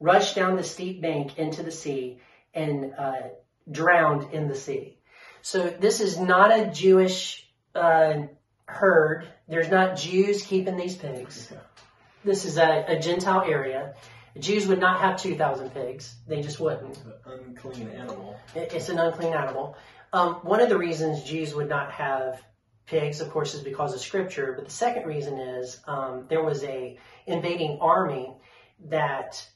rushed 0.01 0.35
down 0.35 0.57
the 0.57 0.64
steep 0.64 1.01
bank 1.01 1.38
into 1.38 1.62
the 1.62 1.70
sea 1.70 2.20
and 2.53 2.92
uh, 2.98 3.29
drowned 3.70 4.33
in 4.33 4.48
the 4.48 4.57
sea. 4.57 4.98
So 5.42 5.70
this 5.70 6.01
is 6.01 6.18
not 6.18 6.51
a 6.51 6.70
Jewish. 6.70 7.47
Uh, 7.78 8.26
herd. 8.66 9.26
There's 9.48 9.70
not 9.70 9.96
Jews 9.96 10.42
keeping 10.42 10.76
these 10.76 10.96
pigs. 10.96 11.50
This 12.24 12.44
is 12.44 12.58
a, 12.58 12.84
a 12.88 12.98
Gentile 12.98 13.42
area. 13.46 13.94
Jews 14.38 14.66
would 14.66 14.78
not 14.80 15.00
have 15.00 15.16
2,000 15.16 15.70
pigs. 15.70 16.14
They 16.26 16.42
just 16.42 16.60
wouldn't. 16.60 16.96
An 17.26 17.40
unclean 17.48 17.88
animal. 17.88 18.36
It- 18.54 18.72
It's 18.74 18.88
an 18.88 18.98
unclean 18.98 19.32
animal. 19.32 19.76
Um, 20.12 20.34
one 20.36 20.60
of 20.60 20.68
the 20.68 20.76
reasons 20.78 21.22
Jews 21.22 21.54
would 21.54 21.68
not 21.68 21.92
have 21.92 22.42
pigs, 22.86 23.20
of 23.20 23.30
course, 23.30 23.54
is 23.54 23.62
because 23.62 23.94
of 23.94 24.00
Scripture. 24.00 24.52
But 24.56 24.64
the 24.66 24.70
second 24.70 25.06
reason 25.06 25.38
is 25.38 25.80
um, 25.86 26.26
there 26.28 26.42
was 26.42 26.62
a 26.64 26.98
invading 27.26 27.78
army 27.80 28.32
that 28.86 29.46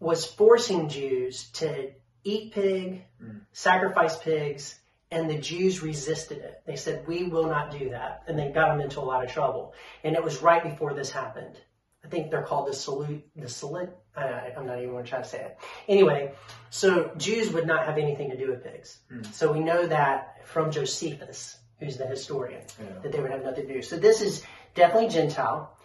was 0.00 0.24
forcing 0.24 0.88
Jews 0.88 1.50
to 1.52 1.90
eat 2.24 2.52
pig, 2.52 3.04
Mm. 3.22 3.40
sacrifice 3.52 4.16
pigs, 4.18 4.78
and 5.12 5.30
the 5.30 5.38
Jews 5.38 5.82
resisted 5.82 6.38
it. 6.38 6.62
They 6.66 6.76
said, 6.76 7.06
"We 7.06 7.24
will 7.24 7.46
not 7.46 7.70
do 7.70 7.90
that," 7.90 8.22
and 8.26 8.38
they 8.38 8.50
got 8.50 8.68
them 8.70 8.80
into 8.80 8.98
a 9.00 9.06
lot 9.12 9.24
of 9.24 9.30
trouble. 9.30 9.74
And 10.02 10.16
it 10.16 10.24
was 10.24 10.42
right 10.42 10.62
before 10.62 10.94
this 10.94 11.10
happened. 11.10 11.56
I 12.04 12.08
think 12.08 12.30
they're 12.30 12.42
called 12.42 12.66
the 12.68 12.74
salute, 12.74 13.24
the 13.36 13.48
salute. 13.48 13.90
I, 14.16 14.52
I'm 14.56 14.66
not 14.66 14.78
even 14.78 14.90
going 14.90 15.04
to 15.04 15.08
try 15.10 15.20
to 15.20 15.24
say 15.28 15.38
it. 15.44 15.58
Anyway, 15.88 16.32
so 16.70 17.12
Jews 17.16 17.52
would 17.52 17.66
not 17.66 17.86
have 17.86 17.96
anything 17.96 18.30
to 18.30 18.36
do 18.36 18.48
with 18.50 18.64
pigs. 18.64 18.98
Hmm. 19.08 19.22
So 19.32 19.52
we 19.52 19.60
know 19.60 19.86
that 19.86 20.46
from 20.46 20.70
Josephus, 20.72 21.56
who's 21.78 21.96
the 21.96 22.06
historian, 22.06 22.62
Yeah. 22.78 22.98
that 23.02 23.12
they 23.12 23.20
would 23.20 23.30
have 23.30 23.44
nothing 23.44 23.66
to 23.68 23.74
do. 23.74 23.82
So 23.82 23.96
this 23.96 24.20
is 24.20 24.42
definitely 24.74 25.08
Gentile. 25.10 25.76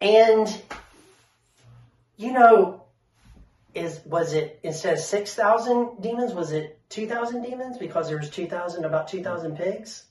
And, 0.00 0.46
you 2.16 2.32
know, 2.32 2.79
is 3.74 4.00
was 4.04 4.32
it 4.32 4.60
instead 4.62 4.94
of 4.94 5.00
6,000 5.00 6.00
demons, 6.00 6.32
was 6.32 6.52
it 6.52 6.78
2,000 6.90 7.42
demons? 7.42 7.78
Because 7.78 8.08
there 8.08 8.18
was 8.18 8.30
2,000, 8.30 8.84
about 8.84 9.08
2,000 9.08 9.56
pigs? 9.56 10.04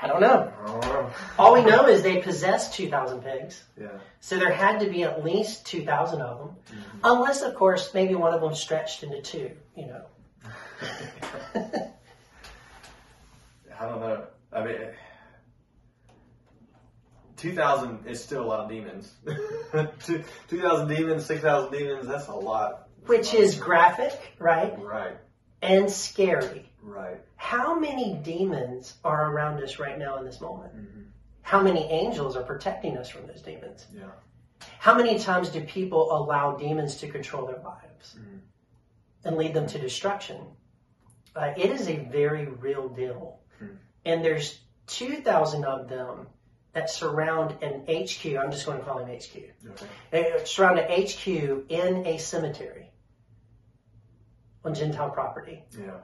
I 0.00 0.08
don't 0.08 0.20
know. 0.20 0.52
I. 0.66 1.14
All 1.38 1.54
we 1.54 1.62
know 1.62 1.86
is 1.86 2.02
they 2.02 2.20
possessed 2.20 2.74
2,000 2.74 3.22
pigs. 3.22 3.62
Yeah. 3.80 3.86
So 4.18 4.36
there 4.36 4.50
had 4.50 4.80
to 4.80 4.90
be 4.90 5.04
at 5.04 5.24
least 5.24 5.64
2,000 5.66 6.20
of 6.20 6.38
them. 6.38 6.56
Mhm. 6.72 7.00
Unless, 7.04 7.42
of 7.42 7.54
course, 7.54 7.94
maybe 7.94 8.16
one 8.16 8.34
of 8.34 8.40
them 8.40 8.52
stretched 8.54 9.04
into 9.04 9.22
two, 9.22 9.52
you 9.76 9.86
know. 9.86 10.04
I 13.78 13.86
don't 13.86 14.00
know. 14.00 14.26
I 14.52 14.64
mean, 14.64 14.76
2,000 17.42 18.06
is 18.06 18.22
still 18.22 18.44
a 18.44 18.46
lot 18.46 18.60
of 18.60 18.68
demons. 18.70 19.12
2,000 20.48 20.88
demons, 20.88 21.26
6,000 21.26 21.72
demons, 21.72 22.06
that's 22.06 22.28
a 22.28 22.32
lot. 22.34 22.88
Which 23.06 23.34
is 23.34 23.56
graphic, 23.56 24.12
right? 24.38 24.78
Right, 24.80 25.16
And 25.60 25.90
scary. 25.90 26.70
right. 26.82 27.18
How 27.34 27.76
many 27.76 28.14
demons 28.22 28.94
are 29.04 29.32
around 29.32 29.60
us 29.60 29.80
right 29.80 29.98
now 29.98 30.18
in 30.18 30.24
this 30.24 30.40
moment? 30.40 30.72
Mhm. 30.76 31.06
How 31.42 31.60
many 31.60 31.90
angels 31.90 32.36
are 32.36 32.44
protecting 32.44 32.96
us 32.96 33.08
from 33.08 33.26
those 33.26 33.42
demons? 33.42 33.86
Yeah. 33.92 34.04
How 34.78 34.94
many 34.94 35.18
times 35.18 35.48
do 35.48 35.64
people 35.64 36.16
allow 36.16 36.56
demons 36.56 36.96
to 36.98 37.08
control 37.08 37.46
their 37.46 37.58
lives 37.58 38.16
Mhm. 38.20 38.38
and 39.24 39.36
lead 39.36 39.52
them 39.52 39.66
to 39.66 39.78
destruction? 39.80 40.46
Uh, 41.34 41.52
it 41.56 41.70
is 41.72 41.88
a 41.88 41.96
very 41.96 42.46
real 42.46 42.88
deal. 42.88 43.40
Hmm. 43.58 43.76
And 44.04 44.24
there's 44.24 44.60
2,000 44.86 45.64
of 45.64 45.88
them 45.88 46.28
that 46.72 46.90
surround 46.90 47.62
an 47.62 47.82
HQ. 47.82 48.36
I'm 48.36 48.50
just 48.50 48.66
going 48.66 48.78
to 48.78 48.84
call 48.84 48.98
him 48.98 49.08
HQ. 49.08 49.36
Okay. 49.70 49.86
They 50.10 50.32
surround 50.44 50.78
an 50.78 51.06
HQ 51.06 51.26
in 51.26 52.06
a 52.06 52.18
cemetery 52.18 52.90
on 54.64 54.74
Gentile 54.74 55.10
property. 55.10 55.62
Yeah. 55.78 55.98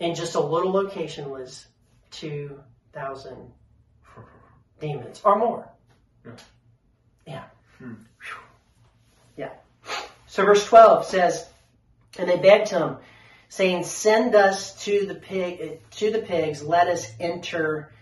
In 0.00 0.14
just 0.14 0.34
a 0.34 0.40
little 0.40 0.72
location 0.72 1.30
was 1.30 1.66
2,000 2.10 3.36
demons 4.80 5.20
or 5.24 5.38
more. 5.38 5.68
Yeah. 6.24 6.32
Yeah. 7.26 7.44
Hmm. 7.78 7.94
Yeah. 9.36 9.50
So 10.26 10.44
verse 10.44 10.66
12 10.66 11.06
says, 11.06 11.48
And 12.18 12.28
they 12.28 12.36
begged 12.36 12.70
him, 12.70 12.96
saying, 13.48 13.84
Send 13.84 14.34
us 14.34 14.82
to 14.84 15.06
the 15.06 15.14
pig 15.14 15.80
to 15.92 16.10
the 16.10 16.20
pigs, 16.20 16.62
let 16.62 16.88
us 16.88 17.06
enter 17.20 17.92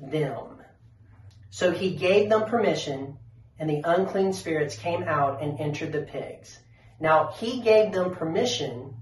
them. 0.00 0.61
So 1.52 1.70
he 1.70 1.90
gave 1.90 2.30
them 2.30 2.46
permission, 2.46 3.18
and 3.58 3.68
the 3.68 3.82
unclean 3.84 4.32
spirits 4.32 4.74
came 4.74 5.02
out 5.02 5.42
and 5.42 5.60
entered 5.60 5.92
the 5.92 6.00
pigs. 6.00 6.58
Now 6.98 7.30
he 7.30 7.60
gave 7.60 7.92
them 7.92 8.14
permission 8.14 8.94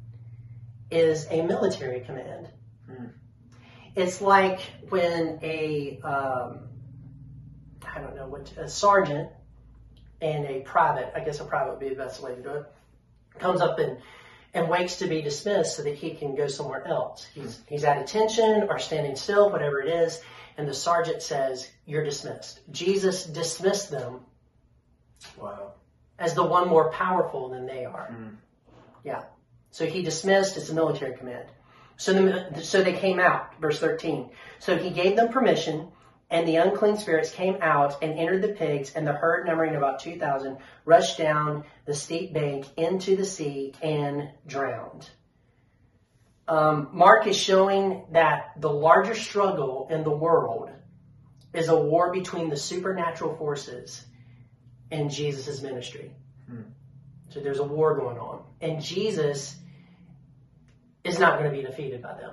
is 0.91 1.29
a 1.31 1.43
military 1.43 2.01
command. 2.01 2.49
Hmm. 2.89 3.05
It's 3.95 4.21
like 4.21 4.59
when 4.89 5.39
a 5.43 6.01
um, 6.03 6.71
I 7.87 8.01
don't 8.01 8.17
know 8.17 8.27
what 8.27 8.53
a 8.57 8.69
sergeant 8.69 9.31
and 10.21 10.45
a 10.45 10.63
private, 10.63 11.13
I 11.15 11.21
guess 11.21 11.39
a 11.39 11.45
private 11.45 11.71
would 11.71 11.81
be 11.81 11.91
the 11.91 11.95
best 11.95 12.21
way 12.21 12.35
to 12.35 12.43
do 12.43 12.51
it, 12.51 12.65
comes 13.39 13.61
up 13.61 13.79
and 13.79 13.99
and 14.55 14.69
waits 14.69 14.97
to 14.97 15.07
be 15.07 15.23
dismissed 15.23 15.77
so 15.77 15.85
that 15.85 15.95
he 15.95 16.15
can 16.15 16.35
go 16.35 16.49
somewhere 16.49 16.85
else. 16.85 17.29
He's 17.33 17.61
he's 17.69 17.85
at 17.85 18.03
attention 18.03 18.67
or 18.69 18.81
standing 18.81 19.15
still, 19.15 19.51
whatever 19.51 19.81
it 19.81 19.89
is, 19.89 20.21
and 20.61 20.69
the 20.69 20.75
sergeant 20.75 21.23
says, 21.23 21.69
"You're 21.87 22.05
dismissed." 22.05 22.61
Jesus 22.71 23.25
dismissed 23.25 23.91
them 23.91 24.21
Wow. 25.39 25.73
as 26.19 26.35
the 26.35 26.45
one 26.45 26.69
more 26.69 26.91
powerful 26.91 27.49
than 27.49 27.65
they 27.67 27.87
are. 27.87 28.09
Hmm. 28.09 28.35
Yeah. 29.03 29.23
So 29.71 29.87
he 29.87 30.03
dismissed. 30.03 30.57
It's 30.59 30.69
a 30.69 30.75
military 30.75 31.17
command. 31.17 31.49
So 31.97 32.13
the, 32.13 32.61
so 32.63 32.83
they 32.83 32.93
came 32.93 33.19
out. 33.19 33.59
Verse 33.59 33.81
thirteen. 33.81 34.31
So 34.59 34.77
he 34.77 34.91
gave 34.91 35.17
them 35.17 35.31
permission, 35.31 35.89
and 36.29 36.47
the 36.47 36.57
unclean 36.57 36.99
spirits 36.99 37.31
came 37.31 37.57
out 37.63 38.03
and 38.03 38.19
entered 38.19 38.43
the 38.43 38.49
pigs, 38.49 38.93
and 38.95 39.07
the 39.07 39.13
herd, 39.13 39.47
numbering 39.47 39.77
about 39.77 40.01
two 40.01 40.19
thousand, 40.19 40.59
rushed 40.85 41.17
down 41.17 41.65
the 41.87 41.95
steep 41.95 42.35
bank 42.35 42.67
into 42.77 43.17
the 43.17 43.25
sea 43.25 43.73
and 43.83 44.29
drowned. 44.47 45.09
Um, 46.51 46.89
Mark 46.93 47.29
is 47.29 47.37
showing 47.37 48.03
that 48.11 48.55
the 48.57 48.69
larger 48.69 49.15
struggle 49.15 49.87
in 49.89 50.03
the 50.03 50.11
world 50.11 50.69
is 51.55 51.69
a 51.69 51.77
war 51.77 52.13
between 52.13 52.51
the 52.51 52.57
supernatural 52.57 53.37
forces 53.37 54.05
and 54.91 55.09
Jesus' 55.11 55.63
ministry. 55.63 56.11
So 57.29 57.39
there's 57.39 57.61
a 57.61 57.65
war 57.65 57.97
going 57.97 58.19
on. 58.19 58.43
And 58.61 58.83
Jesus 58.83 59.57
is 61.05 61.21
not 61.21 61.39
going 61.39 61.49
to 61.49 61.57
be 61.57 61.63
defeated 61.63 62.03
by 62.03 62.15
them. 62.15 62.33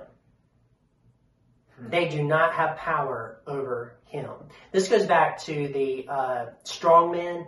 They 1.88 2.08
do 2.08 2.24
not 2.24 2.54
have 2.54 2.76
power 2.76 3.40
over 3.46 3.94
him. 4.06 4.30
This 4.72 4.88
goes 4.88 5.06
back 5.06 5.38
to 5.44 5.68
the 5.68 6.08
uh, 6.08 6.46
strong 6.64 7.12
man 7.12 7.46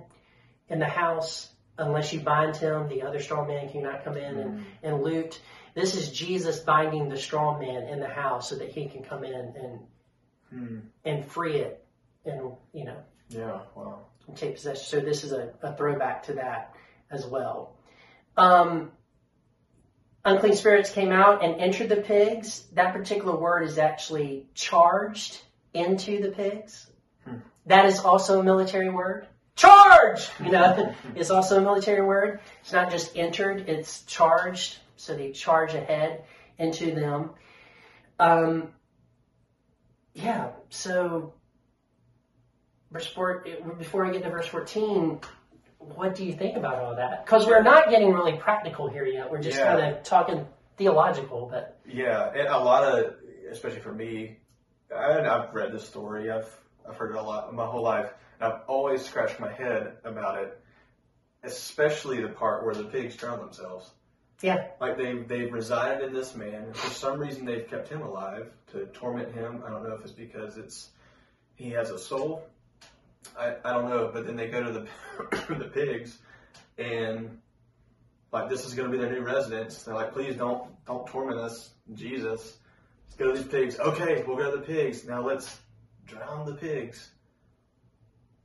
in 0.69 0.79
the 0.79 0.87
house. 0.87 1.49
Unless 1.79 2.13
you 2.13 2.21
bind 2.21 2.55
him, 2.55 2.89
the 2.89 3.03
other 3.03 3.21
strong 3.21 3.49
man 3.49 3.71
cannot 3.71 4.05
come 4.05 4.17
in 4.17 4.37
and, 4.37 4.67
and 4.85 5.03
loot. 5.03 5.41
This 5.75 5.95
is 5.95 6.11
Jesus 6.11 6.61
binding 6.61 7.09
the 7.09 7.17
strong 7.19 7.61
man 7.61 7.85
in 7.85 8.01
the 8.01 8.09
house 8.09 8.49
so 8.49 8.57
that 8.57 8.71
he 8.71 8.87
can 8.87 9.03
come 9.03 9.25
in 9.25 9.35
and 9.35 9.81
Hmm. 10.51 10.79
and 11.05 11.25
free 11.25 11.59
it 11.59 11.87
and 12.25 12.53
you 12.73 12.85
know 12.85 12.97
Yeah. 13.29 13.61
Wow. 13.77 14.01
and 14.27 14.37
take 14.37 14.57
possession. 14.57 14.83
So 14.85 14.99
this 15.01 15.23
is 15.23 15.31
a, 15.31 15.53
a 15.63 15.77
throwback 15.77 16.25
to 16.25 16.33
that 16.35 16.75
as 17.09 17.25
well. 17.25 17.77
Um, 18.37 18.91
unclean 20.25 20.57
spirits 20.57 20.91
came 20.91 21.13
out 21.13 21.45
and 21.45 21.61
entered 21.61 21.89
the 21.89 21.99
pigs. 22.03 22.67
That 22.73 22.93
particular 22.95 23.37
word 23.37 23.63
is 23.63 23.79
actually 23.79 24.49
charged 24.55 25.41
into 25.73 26.21
the 26.21 26.31
pigs. 26.31 26.91
Hmm. 27.25 27.37
That 27.67 27.87
is 27.87 28.01
also 28.01 28.41
a 28.41 28.43
military 28.43 28.91
word. 28.91 29.29
Charge! 29.55 30.29
You 30.43 30.51
know, 30.51 30.95
it's 31.15 31.31
also 31.31 31.59
a 31.59 31.61
military 31.61 32.03
word. 32.03 32.41
It's 32.63 32.73
not 32.73 32.91
just 32.91 33.17
entered, 33.17 33.69
it's 33.69 34.03
charged. 34.03 34.79
So 35.01 35.17
they 35.17 35.33
charge 35.33 35.73
ahead 35.73 36.25
into 36.59 36.95
them. 36.95 37.31
Um, 38.19 38.69
yeah, 40.13 40.51
so 40.69 41.33
verse 42.93 43.07
four, 43.07 43.43
before 43.79 44.05
I 44.05 44.13
get 44.13 44.25
to 44.25 44.31
verse 44.31 44.47
14, 44.47 45.21
what 45.79 46.15
do 46.15 46.27
you 46.27 46.35
think 46.35 46.59
about 46.59 46.75
all 46.75 46.95
that? 46.97 47.25
Because 47.25 47.47
we're 47.47 47.63
not 47.63 47.89
getting 47.89 48.13
really 48.13 48.37
practical 48.37 48.91
here 48.91 49.07
yet. 49.07 49.31
We're 49.31 49.41
just 49.41 49.59
Yeah. 49.59 49.77
kind 49.77 49.97
of 49.97 50.03
talking 50.03 50.47
theological, 50.77 51.49
but 51.51 51.81
Yeah, 51.87 52.31
and 52.35 52.49
a 52.49 52.59
lot 52.59 52.85
of, 52.85 53.15
especially 53.51 53.81
for 53.81 53.95
me, 53.95 54.37
I, 54.95 55.21
I've 55.21 55.55
read 55.55 55.73
this 55.73 55.89
story. 55.89 56.31
I've 56.31 56.55
I've 56.87 56.97
heard 56.97 57.13
it 57.13 57.17
a 57.17 57.23
lot 57.23 57.55
my 57.55 57.65
whole 57.65 57.83
life, 57.83 58.13
and 58.39 58.53
I've 58.53 58.61
always 58.67 59.03
scratched 59.03 59.41
my 59.41 59.53
head 59.53 59.97
about 60.05 60.43
it, 60.43 60.61
especially 61.43 62.21
the 62.21 62.29
part 62.29 62.67
where 62.67 62.75
the 62.75 62.85
pigs 62.85 63.17
drown 63.17 63.39
themselves. 63.39 63.93
Yeah. 64.43 64.69
like 64.81 64.97
they 64.97 65.19
they've 65.19 65.53
resided 65.53 66.07
in 66.07 66.15
this 66.15 66.35
man, 66.35 66.55
and 66.65 66.77
for 66.77 66.91
some 66.91 67.19
reason 67.21 67.45
they've 67.45 67.69
kept 67.69 67.89
him 67.89 68.03
alive 68.03 68.51
to 68.73 68.87
torment 68.87 69.33
him. 69.33 69.63
I 69.67 69.71
don't 69.71 69.83
know 69.83 69.95
if 69.95 70.03
it's 70.03 70.13
because 70.13 70.57
it's 70.57 70.91
he 71.55 71.71
has 71.71 71.91
a 71.91 71.99
soul. 71.99 72.43
I, 73.39 73.57
I 73.65 73.73
don't 73.75 73.91
know, 73.91 74.11
but 74.13 74.27
then 74.27 74.37
they 74.37 74.49
go 74.49 74.63
to 74.63 74.73
the 74.73 75.55
the 75.55 75.67
pigs, 75.67 76.19
and 76.79 77.39
like 78.33 78.49
this 78.49 78.65
is 78.65 78.75
going 78.75 78.91
to 78.91 78.97
be 78.97 79.03
their 79.03 79.13
new 79.13 79.21
residence. 79.21 79.83
They're 79.83 79.95
like, 79.95 80.13
please 80.13 80.37
don't 80.37 80.71
don't 80.87 81.07
torment 81.07 81.39
us, 81.39 81.71
Jesus. 81.95 82.57
Let's 83.07 83.17
go 83.17 83.33
to 83.33 83.39
these 83.39 83.47
pigs. 83.47 83.79
Okay, 83.79 84.25
we'll 84.27 84.37
go 84.37 84.51
to 84.51 84.57
the 84.57 84.63
pigs. 84.63 85.05
Now 85.05 85.21
let's 85.21 85.61
drown 86.07 86.47
the 86.47 86.55
pigs. 86.55 87.11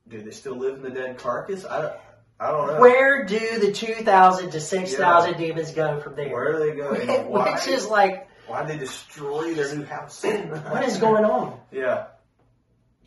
Do 0.07 0.21
they 0.21 0.31
still 0.31 0.55
live 0.55 0.75
in 0.75 0.81
the 0.83 0.89
dead 0.91 1.17
carcass? 1.17 1.65
I 1.65 1.81
don't, 1.81 1.93
I 2.39 2.51
don't 2.51 2.67
know. 2.67 2.79
where 2.81 3.25
do 3.25 3.59
the 3.59 3.71
2,000 3.71 4.51
to 4.51 4.59
6,000 4.59 5.37
demons 5.37 5.71
go 5.71 5.99
from 6.01 6.15
there? 6.15 6.29
Where 6.29 6.55
are 6.55 6.59
they 6.59 6.75
going? 6.75 7.07
Why, 7.29 7.53
Which 7.53 7.67
is 7.67 7.87
like, 7.87 8.27
why 8.47 8.63
did 8.63 8.75
they 8.75 8.77
destroy 8.77 9.53
their 9.53 9.73
new 9.75 9.85
house? 9.85 10.23
what 10.23 10.83
is 10.83 10.97
going 10.97 11.25
on? 11.25 11.59
Yeah, 11.71 12.07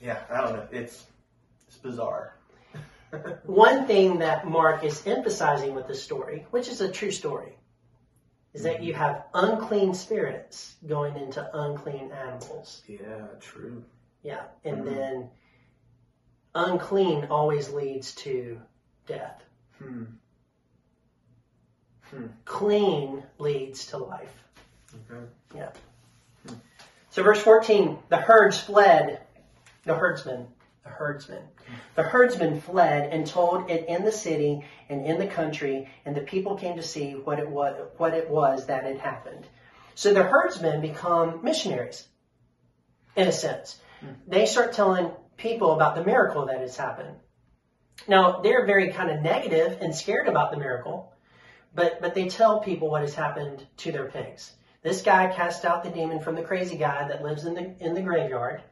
yeah. 0.00 0.20
I 0.30 0.40
don't 0.40 0.52
know. 0.54 0.68
It's 0.72 1.06
it's 1.68 1.76
bizarre. 1.76 2.34
One 3.44 3.86
thing 3.86 4.18
that 4.18 4.48
Mark 4.48 4.82
is 4.82 5.06
emphasizing 5.06 5.74
with 5.74 5.86
this 5.86 6.02
story, 6.02 6.44
which 6.50 6.68
is 6.68 6.80
a 6.80 6.90
true 6.90 7.12
story, 7.12 7.56
is 8.52 8.64
that 8.64 8.82
you 8.82 8.94
have 8.94 9.26
unclean 9.32 9.94
spirits 9.94 10.74
going 10.86 11.16
into 11.16 11.48
unclean 11.56 12.10
animals. 12.10 12.82
yeah, 12.88 13.26
true. 13.40 13.84
Yeah. 14.22 14.42
And 14.64 14.78
Mhm. 14.82 14.84
then 14.86 15.30
unclean 16.54 17.26
always 17.30 17.70
leads 17.70 18.14
to 18.16 18.60
death. 19.08 19.42
Hmm. 19.78 20.04
Hmm. 22.10 22.26
Clean 22.44 23.22
leads 23.38 23.86
to 23.86 23.98
life. 23.98 24.34
Okay. 25.10 25.68
So 27.10 27.22
verse 27.22 27.40
14, 27.40 27.98
the 28.10 28.16
herds 28.16 28.60
fled, 28.60 29.20
the 29.84 29.94
herdsmen, 29.94 30.46
the 30.84 30.90
herdsmen. 30.90 31.42
The 31.96 32.02
herdsmen 32.02 32.60
fled 32.60 33.12
and 33.12 33.26
told 33.26 33.70
it 33.70 33.88
in 33.88 34.04
the 34.04 34.12
city 34.12 34.64
and 34.88 35.04
in 35.04 35.18
the 35.18 35.26
country, 35.26 35.88
and 36.04 36.14
the 36.14 36.20
people 36.20 36.56
came 36.56 36.76
to 36.76 36.82
see 36.82 37.12
what 37.12 37.38
it 37.38 37.48
was, 37.48 37.74
what 37.96 38.14
it 38.14 38.30
was 38.30 38.66
that 38.66 38.84
had 38.84 38.98
happened. 38.98 39.46
So 39.94 40.14
the 40.14 40.22
herdsmen 40.22 40.80
become 40.80 41.40
missionaries, 41.42 42.06
in 43.16 43.26
a 43.26 43.32
sense. 43.32 43.80
They 44.28 44.46
start 44.46 44.72
telling 44.72 45.10
people 45.36 45.72
about 45.72 45.96
the 45.96 46.04
miracle 46.04 46.46
that 46.46 46.60
has 46.60 46.76
happened. 46.76 47.16
Now, 48.06 48.40
they're 48.40 48.66
very 48.66 48.92
kind 48.92 49.10
of 49.10 49.20
negative 49.20 49.78
and 49.80 49.94
scared 49.94 50.28
about 50.28 50.50
the 50.50 50.58
miracle, 50.58 51.12
but, 51.74 52.00
but 52.00 52.14
they 52.14 52.28
tell 52.28 52.60
people 52.60 52.90
what 52.90 53.02
has 53.02 53.14
happened 53.14 53.66
to 53.78 53.92
their 53.92 54.06
pigs. 54.06 54.52
This 54.82 55.02
guy 55.02 55.26
cast 55.34 55.64
out 55.64 55.82
the 55.82 55.90
demon 55.90 56.20
from 56.20 56.36
the 56.36 56.42
crazy 56.42 56.76
guy 56.76 57.08
that 57.08 57.22
lives 57.22 57.44
in 57.44 57.54
the 57.54 57.74
in 57.80 57.94
the 57.94 58.00
graveyard, 58.00 58.62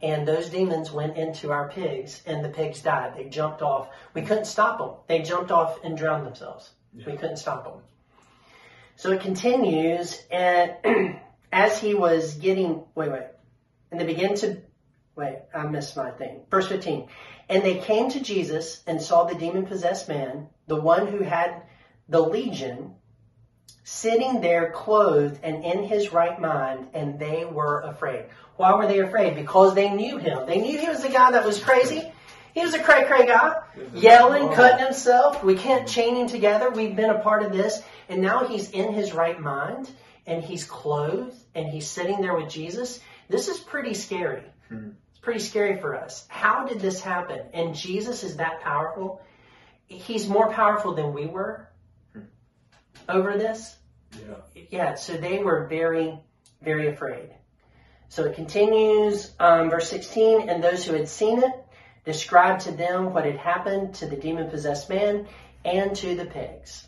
and 0.00 0.26
those 0.26 0.48
demons 0.48 0.92
went 0.92 1.16
into 1.16 1.50
our 1.50 1.68
pigs, 1.68 2.22
and 2.26 2.44
the 2.44 2.48
pigs 2.48 2.80
died. 2.80 3.14
They 3.16 3.24
jumped 3.24 3.60
off. 3.60 3.88
We 4.14 4.22
couldn't 4.22 4.44
stop 4.44 4.78
them. 4.78 4.90
They 5.08 5.22
jumped 5.22 5.50
off 5.50 5.82
and 5.82 5.98
drowned 5.98 6.26
themselves. 6.26 6.70
We 6.94 7.16
couldn't 7.16 7.38
stop 7.38 7.64
them. 7.64 7.82
So 8.96 9.10
it 9.10 9.20
continues, 9.20 10.22
and 10.30 11.20
as 11.52 11.80
he 11.80 11.94
was 11.94 12.34
getting 12.34 12.84
wait 12.94 13.10
wait, 13.10 13.26
and 13.90 14.00
they 14.00 14.06
began 14.06 14.36
to 14.36 14.62
wait. 15.18 15.40
I 15.54 15.66
missed 15.66 15.96
my 15.96 16.10
thing. 16.12 16.40
Verse 16.50 16.68
fifteen, 16.68 17.08
and 17.48 17.62
they 17.62 17.78
came 17.78 18.10
to 18.10 18.20
Jesus 18.20 18.82
and 18.86 19.02
saw 19.02 19.24
the 19.24 19.34
demon 19.34 19.66
possessed 19.66 20.08
man, 20.08 20.46
the 20.66 20.80
one 20.80 21.08
who 21.08 21.22
had 21.22 21.62
the 22.08 22.20
legion 22.20 22.94
sitting 23.84 24.40
there 24.40 24.70
clothed 24.70 25.40
and 25.42 25.64
in 25.64 25.82
his 25.82 26.12
right 26.12 26.40
mind, 26.40 26.88
and 26.94 27.18
they 27.18 27.44
were 27.44 27.80
afraid. 27.80 28.26
Why 28.56 28.74
were 28.74 28.86
they 28.86 29.00
afraid? 29.00 29.34
Because 29.34 29.74
they 29.74 29.90
knew 29.90 30.18
him. 30.18 30.46
They 30.46 30.60
knew 30.60 30.78
he 30.78 30.88
was 30.88 31.02
the 31.02 31.08
guy 31.08 31.32
that 31.32 31.44
was 31.44 31.62
crazy. 31.62 32.12
He 32.54 32.60
was 32.60 32.74
a 32.74 32.82
cray 32.82 33.04
cray 33.04 33.26
guy, 33.26 33.54
yelling, 33.94 34.52
cutting 34.52 34.84
himself. 34.84 35.44
We 35.44 35.54
can't 35.54 35.86
chain 35.86 36.16
him 36.16 36.26
together. 36.26 36.70
We've 36.70 36.96
been 36.96 37.10
a 37.10 37.20
part 37.20 37.42
of 37.44 37.52
this. 37.52 37.80
And 38.08 38.20
now 38.20 38.46
he's 38.46 38.70
in 38.70 38.92
his 38.92 39.12
right 39.12 39.38
mind, 39.40 39.88
and 40.26 40.42
he's 40.42 40.64
clothed, 40.64 41.36
and 41.54 41.68
he's 41.68 41.88
sitting 41.88 42.20
there 42.20 42.34
with 42.34 42.50
Jesus. 42.50 43.00
This 43.28 43.48
is 43.48 43.58
pretty 43.58 43.94
scary. 43.94 44.42
Hmm. 44.68 44.90
Pretty 45.28 45.44
scary 45.44 45.76
for 45.76 45.94
us. 45.94 46.24
How 46.28 46.64
did 46.66 46.80
this 46.80 47.02
happen? 47.02 47.38
And 47.52 47.74
Jesus 47.74 48.24
is 48.24 48.38
that 48.38 48.62
powerful. 48.62 49.20
He's 49.84 50.26
more 50.26 50.50
powerful 50.50 50.94
than 50.94 51.12
we 51.12 51.26
were 51.26 51.68
over 53.10 53.36
this. 53.36 53.76
Yeah. 54.14 54.62
Yeah, 54.70 54.94
so 54.94 55.18
they 55.18 55.40
were 55.40 55.66
very, 55.66 56.18
very 56.62 56.88
afraid. 56.88 57.28
So 58.08 58.24
it 58.24 58.36
continues, 58.36 59.30
um, 59.38 59.68
verse 59.68 59.90
16, 59.90 60.48
and 60.48 60.64
those 60.64 60.86
who 60.86 60.94
had 60.94 61.10
seen 61.10 61.42
it 61.42 61.52
described 62.06 62.62
to 62.62 62.72
them 62.72 63.12
what 63.12 63.26
had 63.26 63.36
happened 63.36 63.96
to 63.96 64.06
the 64.06 64.16
demon 64.16 64.48
possessed 64.48 64.88
man 64.88 65.28
and 65.62 65.94
to 65.96 66.16
the 66.16 66.24
pigs. 66.24 66.86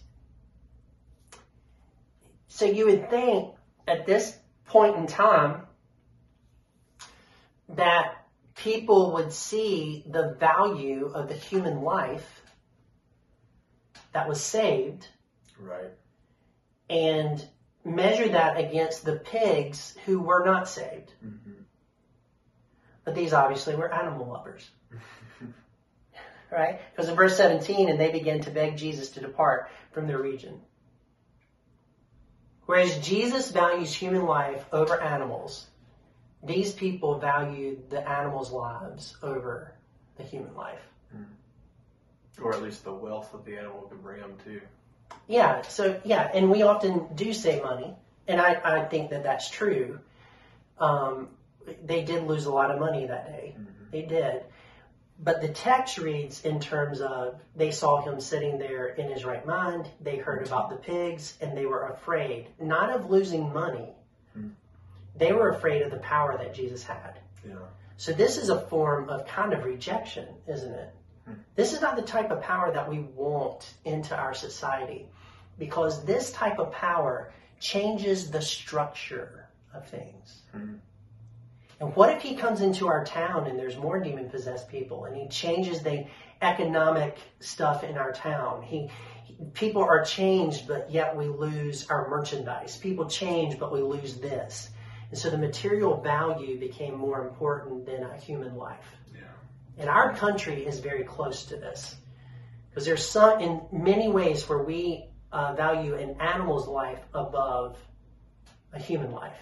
So 2.48 2.64
you 2.64 2.86
would 2.86 3.10
think 3.10 3.54
at 3.86 4.06
this 4.06 4.34
point 4.64 4.96
in 4.96 5.06
time 5.06 5.66
that 7.68 8.19
people 8.56 9.12
would 9.14 9.32
see 9.32 10.04
the 10.08 10.36
value 10.38 11.10
of 11.14 11.28
the 11.28 11.34
human 11.34 11.82
life 11.82 12.42
that 14.12 14.28
was 14.28 14.40
saved 14.42 15.06
Right. 15.58 15.92
and 16.88 17.46
measure 17.84 18.28
that 18.28 18.58
against 18.58 19.04
the 19.04 19.16
pigs 19.16 19.94
who 20.06 20.20
were 20.20 20.44
not 20.44 20.68
saved. 20.68 21.12
Mm-hmm. 21.24 21.62
But 23.04 23.14
these 23.14 23.32
obviously 23.32 23.74
were 23.76 23.92
animal 23.92 24.26
lovers. 24.26 24.68
right? 26.50 26.80
Because 26.90 27.08
in 27.08 27.16
verse 27.16 27.36
17, 27.36 27.88
and 27.88 28.00
they 28.00 28.10
began 28.10 28.40
to 28.40 28.50
beg 28.50 28.76
Jesus 28.76 29.10
to 29.10 29.20
depart 29.20 29.70
from 29.92 30.06
their 30.06 30.18
region. 30.18 30.60
Whereas 32.66 32.98
Jesus 32.98 33.50
values 33.50 33.92
human 33.92 34.26
life 34.26 34.64
over 34.72 35.00
animals, 35.00 35.66
these 36.42 36.72
people 36.72 37.18
valued 37.18 37.90
the 37.90 38.08
animals' 38.08 38.50
lives 38.50 39.16
over 39.22 39.74
the 40.16 40.22
human 40.22 40.54
life. 40.54 40.80
Or 42.42 42.54
at 42.54 42.62
least 42.62 42.84
the 42.84 42.92
wealth 42.92 43.32
that 43.32 43.44
the 43.44 43.58
animal 43.58 43.82
can 43.82 43.98
bring 43.98 44.20
them 44.20 44.34
to. 44.44 44.60
Yeah, 45.26 45.62
so 45.62 46.00
yeah, 46.04 46.30
and 46.32 46.50
we 46.50 46.62
often 46.62 47.06
do 47.14 47.32
save 47.32 47.62
money, 47.62 47.94
and 48.26 48.40
I, 48.40 48.60
I 48.64 48.84
think 48.84 49.10
that 49.10 49.22
that's 49.24 49.50
true. 49.50 50.00
Um, 50.78 51.28
they 51.84 52.02
did 52.02 52.24
lose 52.24 52.46
a 52.46 52.52
lot 52.52 52.70
of 52.70 52.80
money 52.80 53.06
that 53.06 53.26
day. 53.26 53.54
Mm-hmm. 53.58 53.90
They 53.90 54.02
did. 54.02 54.44
But 55.22 55.42
the 55.42 55.48
text 55.48 55.98
reads 55.98 56.44
in 56.46 56.60
terms 56.60 57.02
of 57.02 57.38
they 57.54 57.72
saw 57.72 58.00
him 58.00 58.20
sitting 58.20 58.58
there 58.58 58.86
in 58.86 59.10
his 59.10 59.24
right 59.24 59.44
mind, 59.44 59.86
they 60.00 60.16
heard 60.16 60.46
about 60.46 60.70
the 60.70 60.76
pigs, 60.76 61.36
and 61.42 61.56
they 61.56 61.66
were 61.66 61.88
afraid, 61.88 62.48
not 62.58 62.90
of 62.90 63.10
losing 63.10 63.52
money. 63.52 63.90
They 65.16 65.32
were 65.32 65.50
afraid 65.50 65.82
of 65.82 65.90
the 65.90 65.98
power 65.98 66.36
that 66.38 66.54
Jesus 66.54 66.82
had. 66.82 67.18
Yeah. 67.46 67.54
So 67.96 68.12
this 68.12 68.38
is 68.38 68.48
a 68.48 68.60
form 68.68 69.08
of 69.08 69.26
kind 69.26 69.52
of 69.52 69.64
rejection, 69.64 70.26
isn't 70.46 70.72
it? 70.72 70.94
Hmm. 71.26 71.34
This 71.54 71.72
is 71.72 71.80
not 71.80 71.96
the 71.96 72.02
type 72.02 72.30
of 72.30 72.40
power 72.40 72.72
that 72.72 72.88
we 72.88 73.00
want 73.00 73.74
into 73.84 74.16
our 74.16 74.34
society 74.34 75.06
because 75.58 76.04
this 76.04 76.32
type 76.32 76.58
of 76.58 76.72
power 76.72 77.32
changes 77.58 78.30
the 78.30 78.40
structure 78.40 79.46
of 79.74 79.86
things. 79.86 80.42
Hmm. 80.52 80.76
And 81.80 81.94
what 81.96 82.10
if 82.10 82.22
he 82.22 82.34
comes 82.34 82.60
into 82.60 82.88
our 82.88 83.04
town 83.04 83.46
and 83.46 83.58
there's 83.58 83.76
more 83.76 84.00
demon 84.00 84.28
possessed 84.28 84.68
people 84.68 85.04
and 85.04 85.16
he 85.16 85.28
changes 85.28 85.82
the 85.82 86.06
economic 86.42 87.18
stuff 87.40 87.84
in 87.84 87.96
our 87.96 88.12
town? 88.12 88.62
He 88.62 88.90
people 89.54 89.82
are 89.82 90.04
changed 90.04 90.68
but 90.68 90.90
yet 90.90 91.16
we 91.16 91.26
lose 91.26 91.86
our 91.88 92.08
merchandise. 92.08 92.76
People 92.76 93.06
change 93.06 93.58
but 93.58 93.72
we 93.72 93.80
lose 93.80 94.16
this. 94.16 94.70
And 95.10 95.18
so 95.18 95.30
the 95.30 95.38
material 95.38 96.00
value 96.00 96.58
became 96.58 96.96
more 96.96 97.26
important 97.26 97.86
than 97.86 98.02
a 98.04 98.16
human 98.16 98.56
life. 98.56 98.86
Yeah. 99.12 99.22
And 99.78 99.88
our 99.88 100.14
country 100.14 100.64
is 100.64 100.78
very 100.78 101.04
close 101.04 101.44
to 101.46 101.56
this. 101.56 101.96
Because 102.68 102.86
there's 102.86 103.04
some, 103.04 103.40
in 103.40 103.60
many 103.72 104.08
ways, 104.08 104.48
where 104.48 104.62
we 104.62 105.06
uh, 105.32 105.54
value 105.54 105.96
an 105.96 106.20
animal's 106.20 106.68
life 106.68 107.00
above 107.12 107.76
a 108.72 108.78
human 108.78 109.10
life. 109.10 109.36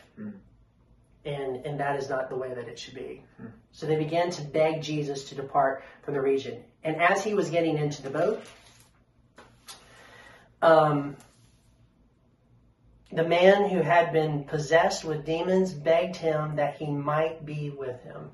And, 1.25 1.67
and 1.67 1.79
that 1.81 1.97
is 1.97 2.09
not 2.09 2.31
the 2.31 2.37
way 2.37 2.55
that 2.55 2.69
it 2.69 2.79
should 2.79 2.95
be. 2.95 3.23
So 3.73 3.87
they 3.87 3.97
began 3.97 4.31
to 4.31 4.43
beg 4.43 4.81
Jesus 4.81 5.29
to 5.29 5.35
depart 5.35 5.85
from 6.03 6.15
the 6.15 6.23
region. 6.23 6.63
And 6.83 6.97
as 7.03 7.23
he 7.23 7.35
was 7.35 7.51
getting 7.51 7.77
into 7.77 8.01
the 8.01 8.09
boat, 8.09 8.43
um, 10.63 11.17
the 13.13 13.25
man 13.25 13.69
who 13.71 13.81
had 13.81 14.13
been 14.13 14.45
possessed 14.45 15.05
with 15.05 15.25
demons 15.25 15.73
begged 15.73 16.17
him 16.17 16.57
that 16.57 16.77
he 16.77 16.87
might 16.91 17.45
be 17.47 17.71
with 17.71 18.01
him. 18.03 18.31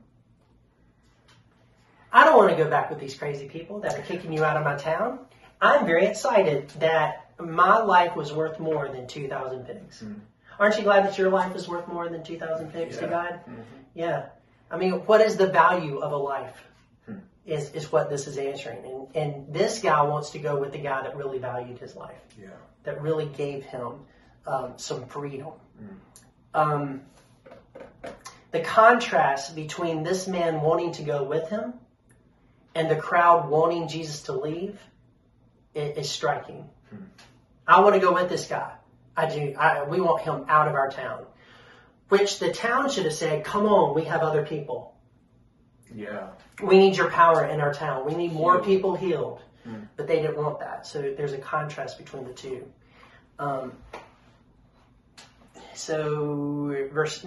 I 2.12 2.24
don't 2.24 2.36
want 2.36 2.50
to 2.50 2.56
go 2.62 2.68
back 2.70 2.90
with 2.90 3.00
these 3.00 3.14
crazy 3.14 3.48
people 3.48 3.80
that 3.80 3.98
are 3.98 4.02
kicking 4.02 4.32
you 4.32 4.44
out 4.44 4.56
of 4.56 4.64
my 4.64 4.76
town. 4.76 5.18
I'm 5.60 5.84
very 5.86 6.06
excited 6.06 6.68
that 6.80 7.30
my 7.40 7.78
life 7.78 8.14
was 8.14 8.32
worth 8.32 8.60
more 8.60 8.88
than 8.88 9.06
2,000 9.06 9.66
pigs. 9.66 10.00
Hmm. 10.00 10.14
Aren't 10.58 10.76
you 10.76 10.84
glad 10.84 11.04
that 11.04 11.18
your 11.18 11.30
life 11.30 11.56
is 11.56 11.66
worth 11.66 11.88
more 11.88 12.08
than 12.08 12.22
2,000 12.22 12.72
pigs 12.72 12.96
to 12.98 13.04
Yeah. 13.04 13.10
God? 13.10 13.32
Mm-hmm. 13.48 13.60
Yeah. 13.94 14.26
I 14.70 14.76
mean, 14.76 14.92
what 15.06 15.20
is 15.20 15.36
the 15.36 15.48
value 15.48 15.98
of 15.98 16.12
a 16.12 16.16
life? 16.16 16.56
Hmm. 17.06 17.18
Is, 17.46 17.70
is 17.72 17.90
what 17.90 18.08
this 18.10 18.28
is 18.28 18.38
answering. 18.38 18.84
And, 18.84 19.16
and 19.16 19.52
this 19.54 19.80
guy 19.80 20.00
wants 20.02 20.30
to 20.30 20.38
go 20.38 20.58
with 20.60 20.70
the 20.72 20.78
guy 20.78 21.02
that 21.02 21.16
really 21.16 21.38
valued 21.38 21.78
his 21.78 21.96
life 21.96 22.22
Yeah. 22.40 22.48
that 22.84 23.02
really 23.02 23.26
gave 23.26 23.64
him 23.64 23.94
um, 24.46 24.74
some 24.76 25.06
freedom. 25.06 25.52
Um, 26.52 27.02
the 28.50 28.60
contrast 28.60 29.56
between 29.56 30.02
this 30.02 30.28
man 30.28 30.60
wanting 30.60 30.92
to 30.92 31.02
go 31.02 31.24
with 31.24 31.48
him 31.48 31.74
and 32.74 32.90
the 32.90 32.96
crowd 32.96 33.48
wanting 33.48 33.88
Jesus 33.88 34.22
to 34.22 34.32
leave 34.32 34.78
is, 35.74 35.98
is 35.98 36.10
striking. 36.10 36.68
I 37.66 37.80
want 37.80 37.94
to 37.94 38.00
go 38.00 38.12
with 38.12 38.28
this 38.28 38.46
guy. 38.46 38.72
I 39.16 39.26
do. 39.26 39.54
I, 39.58 39.84
we 39.84 40.00
want 40.00 40.22
him 40.22 40.44
out 40.48 40.68
of 40.68 40.74
our 40.74 40.90
town. 40.90 41.24
Which 42.08 42.38
the 42.38 42.52
town 42.52 42.90
should 42.90 43.04
have 43.06 43.14
said, 43.14 43.44
"Come 43.44 43.66
on, 43.66 43.94
we 43.94 44.04
have 44.04 44.20
other 44.20 44.44
people. 44.44 44.94
Yeah. 45.94 46.28
We 46.62 46.78
need 46.78 46.96
your 46.96 47.10
power 47.10 47.44
in 47.44 47.60
our 47.60 47.72
town. 47.72 48.04
We 48.04 48.14
need 48.14 48.32
more 48.32 48.62
people 48.62 48.94
healed." 48.94 49.40
But 49.96 50.06
they 50.06 50.16
didn't 50.16 50.36
want 50.36 50.60
that. 50.60 50.86
So 50.86 51.00
there's 51.16 51.32
a 51.32 51.38
contrast 51.38 51.96
between 51.96 52.24
the 52.24 52.34
two. 52.34 52.70
Um, 53.38 53.72
so 55.76 56.88
verse 56.92 57.24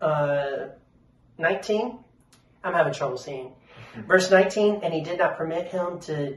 uh, 0.00 0.68
19, 1.38 1.98
I'm 2.64 2.72
having 2.72 2.92
trouble 2.92 3.18
seeing. 3.18 3.52
Verse 4.06 4.30
19, 4.30 4.80
and 4.82 4.92
he 4.92 5.00
did 5.00 5.18
not 5.18 5.36
permit 5.36 5.68
him 5.68 6.00
to. 6.00 6.36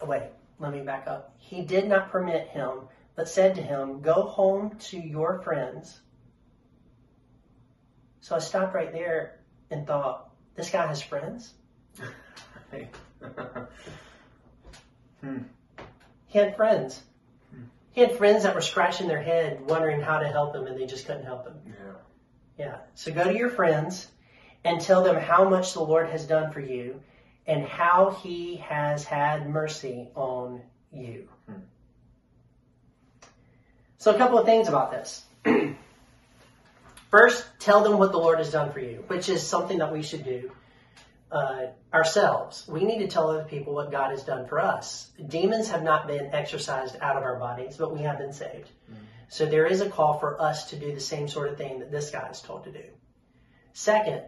oh, 0.00 0.06
Wait, 0.06 0.22
let 0.58 0.72
me 0.72 0.80
back 0.80 1.08
up. 1.08 1.34
He 1.38 1.62
did 1.62 1.88
not 1.88 2.12
permit 2.12 2.48
him, 2.48 2.82
but 3.16 3.28
said 3.28 3.56
to 3.56 3.62
him, 3.62 4.00
Go 4.00 4.22
home 4.22 4.76
to 4.78 4.98
your 4.98 5.40
friends. 5.42 6.00
So 8.20 8.36
I 8.36 8.38
stopped 8.38 8.74
right 8.74 8.92
there 8.92 9.40
and 9.70 9.86
thought, 9.86 10.30
This 10.54 10.70
guy 10.70 10.86
has 10.86 11.02
friends? 11.02 11.54
He 16.30 16.38
had 16.38 16.56
friends. 16.56 17.02
He 17.92 18.00
had 18.00 18.16
friends 18.16 18.44
that 18.44 18.54
were 18.54 18.60
scratching 18.60 19.08
their 19.08 19.22
head, 19.22 19.60
wondering 19.60 20.00
how 20.00 20.18
to 20.18 20.28
help 20.28 20.54
him, 20.54 20.66
and 20.66 20.78
they 20.78 20.86
just 20.86 21.06
couldn't 21.06 21.24
help 21.24 21.46
him. 21.46 21.54
yeah. 21.66 21.92
Yeah. 22.58 22.76
So 22.94 23.10
go 23.12 23.24
to 23.24 23.34
your 23.34 23.48
friends 23.48 24.06
and 24.64 24.80
tell 24.80 25.02
them 25.02 25.16
how 25.16 25.48
much 25.48 25.72
the 25.72 25.80
Lord 25.80 26.10
has 26.10 26.26
done 26.26 26.52
for 26.52 26.60
you 26.60 27.00
and 27.46 27.64
how 27.64 28.10
he 28.22 28.56
has 28.56 29.04
had 29.04 29.48
mercy 29.48 30.08
on 30.14 30.60
you. 30.92 31.28
Hmm. 31.46 31.60
So, 33.96 34.14
a 34.14 34.18
couple 34.18 34.38
of 34.38 34.46
things 34.46 34.68
about 34.68 34.92
this. 34.92 35.24
First, 37.10 37.46
tell 37.58 37.82
them 37.82 37.98
what 37.98 38.12
the 38.12 38.18
Lord 38.18 38.38
has 38.38 38.50
done 38.50 38.72
for 38.72 38.80
you, 38.80 39.04
which 39.08 39.28
is 39.28 39.46
something 39.46 39.78
that 39.78 39.92
we 39.92 40.02
should 40.02 40.24
do 40.24 40.52
uh, 41.32 41.66
ourselves. 41.92 42.66
We 42.68 42.84
need 42.84 42.98
to 42.98 43.08
tell 43.08 43.30
other 43.30 43.44
people 43.44 43.74
what 43.74 43.90
God 43.90 44.10
has 44.10 44.22
done 44.22 44.46
for 44.46 44.60
us. 44.60 45.10
Demons 45.28 45.68
have 45.70 45.82
not 45.82 46.06
been 46.06 46.30
exorcised 46.32 46.96
out 47.00 47.16
of 47.16 47.22
our 47.22 47.38
bodies, 47.38 47.76
but 47.76 47.92
we 47.92 48.02
have 48.02 48.18
been 48.18 48.32
saved. 48.32 48.68
So 49.28 49.46
there 49.46 49.66
is 49.66 49.80
a 49.80 49.88
call 49.88 50.18
for 50.18 50.40
us 50.42 50.70
to 50.70 50.76
do 50.76 50.92
the 50.92 51.00
same 51.00 51.28
sort 51.28 51.48
of 51.48 51.56
thing 51.56 51.78
that 51.78 51.92
this 51.92 52.10
guy 52.10 52.28
is 52.28 52.40
told 52.40 52.64
to 52.64 52.72
do. 52.72 52.82
Second, 53.72 54.22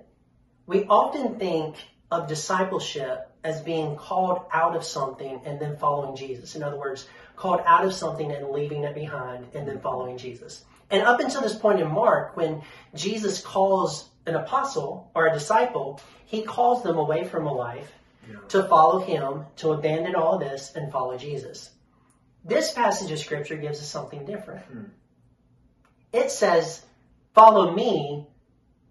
we 0.67 0.85
often 0.85 1.41
think 1.41 1.75
of 2.13 2.29
discipleship 2.29 3.29
as 3.43 3.61
being 3.63 3.97
called 3.97 4.43
out 4.53 4.77
of 4.77 4.85
something 4.85 5.41
and 5.45 5.61
then 5.61 5.77
following 5.77 6.15
Jesus. 6.15 6.55
In 6.55 6.63
other 6.63 6.79
words, 6.79 7.09
called 7.35 7.61
out 7.67 7.85
of 7.85 7.93
something 7.93 8.31
and 8.31 8.51
leaving 8.51 8.85
it 8.85 8.95
behind 8.95 9.49
and 9.55 9.67
then 9.67 9.81
following 9.81 10.19
Jesus. 10.19 10.65
And 10.91 11.03
up 11.03 11.19
until 11.19 11.41
this 11.41 11.57
point 11.57 11.81
in 11.81 11.91
Mark, 11.91 12.37
when 12.37 12.63
Jesus 12.95 13.41
calls 13.41 14.09
an 14.27 14.37
apostle 14.37 15.11
or 15.15 15.27
a 15.27 15.33
disciple, 15.33 16.01
he 16.27 16.43
calls 16.43 16.83
them 16.83 16.97
away 16.99 17.25
from 17.25 17.47
a 17.47 17.53
life 17.53 17.91
Yeah. 18.31 18.37
to 18.49 18.63
follow 18.65 19.01
him, 19.01 19.47
to 19.57 19.73
abandon 19.73 20.15
all 20.15 20.39
this 20.39 20.75
and 20.75 20.93
follow 20.93 21.17
Jesus. 21.19 21.71
This 22.45 22.73
passage 22.73 23.11
of 23.11 23.19
scripture 23.19 23.57
gives 23.57 23.81
us 23.81 23.89
something 23.89 24.25
different. 24.25 24.65
Hmm. 24.67 24.85
It 26.13 26.31
says, 26.31 26.85
follow 27.35 27.73
me 27.73 28.27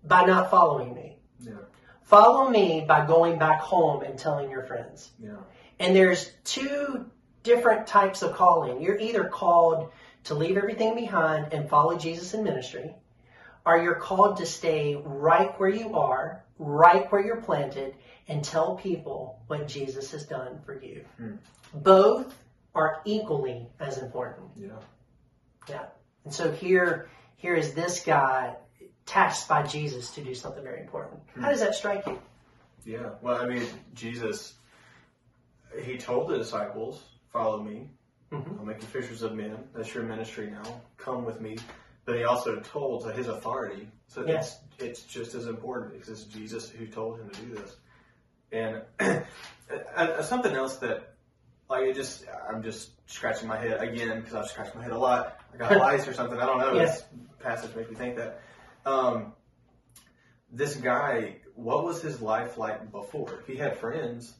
by 0.03 0.25
not 0.25 0.49
following 0.49 0.93
me. 0.93 1.17
Yeah. 1.39 1.53
Follow 2.03 2.49
me 2.49 2.83
by 2.87 3.05
going 3.05 3.37
back 3.39 3.59
home 3.61 4.01
and 4.03 4.17
telling 4.17 4.49
your 4.49 4.63
friends. 4.63 5.11
Yeah. 5.19 5.37
And 5.79 5.95
there's 5.95 6.31
two 6.43 7.05
different 7.43 7.87
types 7.87 8.21
of 8.21 8.33
calling. 8.33 8.81
You're 8.81 8.99
either 8.99 9.25
called 9.25 9.91
to 10.25 10.35
leave 10.35 10.57
everything 10.57 10.93
behind 10.95 11.53
and 11.53 11.69
follow 11.69 11.97
Jesus 11.97 12.33
in 12.33 12.43
ministry, 12.43 12.93
or 13.65 13.81
you're 13.81 13.95
called 13.95 14.37
to 14.37 14.45
stay 14.45 14.95
right 15.03 15.57
where 15.59 15.69
you 15.69 15.95
are, 15.95 16.43
right 16.57 17.11
where 17.11 17.23
you're 17.23 17.41
planted, 17.41 17.95
and 18.27 18.43
tell 18.43 18.75
people 18.75 19.41
what 19.47 19.67
Jesus 19.67 20.11
has 20.11 20.25
done 20.25 20.59
for 20.65 20.79
you. 20.81 21.05
Both 21.73 22.35
are 22.73 23.01
equally 23.05 23.67
as 23.79 23.97
important. 23.97 24.47
Yeah. 24.55 24.69
Yeah. 25.69 25.85
And 26.25 26.33
so 26.33 26.51
here, 26.51 27.09
here 27.35 27.55
is 27.55 27.73
this 27.73 28.03
guy 28.03 28.55
tasked 29.05 29.49
by 29.49 29.63
Jesus 29.63 30.11
to 30.11 30.23
do 30.23 30.33
something 30.33 30.63
very 30.63 30.79
important. 30.81 31.19
How 31.39 31.49
does 31.49 31.59
that 31.59 31.75
strike 31.75 32.05
you? 32.07 32.19
Yeah. 32.85 33.09
Well, 33.21 33.37
I 33.41 33.47
mean, 33.47 33.67
Jesus, 33.93 34.53
he 35.83 35.97
told 35.97 36.29
the 36.29 36.37
disciples, 36.37 37.03
follow 37.31 37.61
me. 37.61 37.89
Mhm. 38.31 38.59
I'll 38.59 38.65
make 38.65 38.81
you 38.81 38.87
fishers 38.87 39.23
of 39.23 39.33
men. 39.33 39.57
That's 39.73 39.93
your 39.93 40.03
ministry 40.03 40.49
now. 40.49 40.81
Come 40.97 41.25
with 41.25 41.41
me. 41.41 41.57
But 42.05 42.17
he 42.17 42.23
also 42.23 42.59
told 42.59 43.09
his 43.13 43.27
authority. 43.27 43.87
So 44.07 44.25
Yes. 44.25 44.59
it's, 44.79 44.83
it's 44.83 45.03
just 45.03 45.35
as 45.35 45.45
important 45.47 45.93
because 45.93 46.09
it's 46.09 46.23
Jesus 46.23 46.69
who 46.69 46.87
told 46.87 47.19
him 47.19 47.29
to 47.29 47.41
do 47.41 47.55
this. 47.55 47.75
And 48.51 48.81
and- 48.99 49.25
and 49.95 50.25
something 50.25 50.53
else 50.53 50.77
that, 50.77 51.13
like, 51.69 51.83
it 51.83 51.95
just, 51.95 52.25
I'm 52.49 52.61
just 52.63 52.89
scratching 53.09 53.47
my 53.47 53.57
head 53.57 53.81
again 53.81 54.19
because 54.19 54.33
I've 54.35 54.47
scratched 54.47 54.75
my 54.75 54.83
head 54.83 54.91
a 54.91 54.97
lot. 54.97 55.39
I 55.53 55.57
got 55.57 55.77
lice 55.77 56.07
or 56.07 56.13
something. 56.13 56.37
I 56.39 56.45
don't 56.45 56.57
know. 56.57 56.73
Yeah. 56.73 56.85
This 56.85 57.03
passage 57.39 57.75
makes 57.75 57.89
me 57.89 57.95
think 57.95 58.17
that. 58.17 58.41
Um, 58.85 59.33
this 60.51 60.75
guy, 60.75 61.37
what 61.55 61.85
was 61.85 62.01
his 62.01 62.21
life 62.21 62.57
like 62.57 62.91
before? 62.91 63.39
If 63.39 63.47
he 63.47 63.55
had 63.55 63.77
friends, 63.77 64.33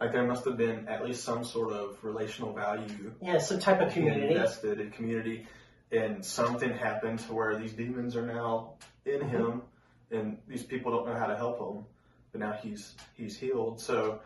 like 0.00 0.12
there 0.12 0.24
must 0.26 0.44
have 0.46 0.56
been 0.56 0.88
at 0.88 1.04
least 1.04 1.24
some 1.24 1.44
sort 1.44 1.72
of 1.72 1.98
relational 2.02 2.52
value 2.54 3.12
Yeah, 3.20 3.38
some 3.38 3.58
type 3.58 3.80
of 3.80 3.92
community. 3.92 4.28
invested 4.34 4.80
in 4.80 4.90
community, 4.92 5.46
and 5.92 6.24
something 6.24 6.70
happened 6.72 7.18
to 7.20 7.32
where 7.34 7.56
these 7.56 7.72
demons 7.72 8.16
are 8.16 8.26
now 8.26 8.74
in 9.04 9.20
Mm-hmm. 9.20 9.28
him, 9.36 9.62
and 10.10 10.38
these 10.48 10.62
people 10.62 10.90
don't 10.92 11.06
know 11.06 11.14
how 11.18 11.26
to 11.26 11.36
help 11.36 11.58
him. 11.60 11.84
but 12.32 12.40
now 12.40 12.52
he's 12.52 12.94
he's 13.14 13.36
healed. 13.36 13.80
So 13.80 14.20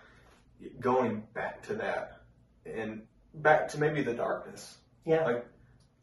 going 0.80 1.22
back 1.34 1.62
to 1.66 1.74
that 1.74 2.20
and 2.64 3.02
back 3.34 3.68
to 3.68 3.78
maybe 3.78 4.02
the 4.02 4.14
darkness. 4.14 4.78
Yeah. 5.04 5.24
Like 5.24 5.46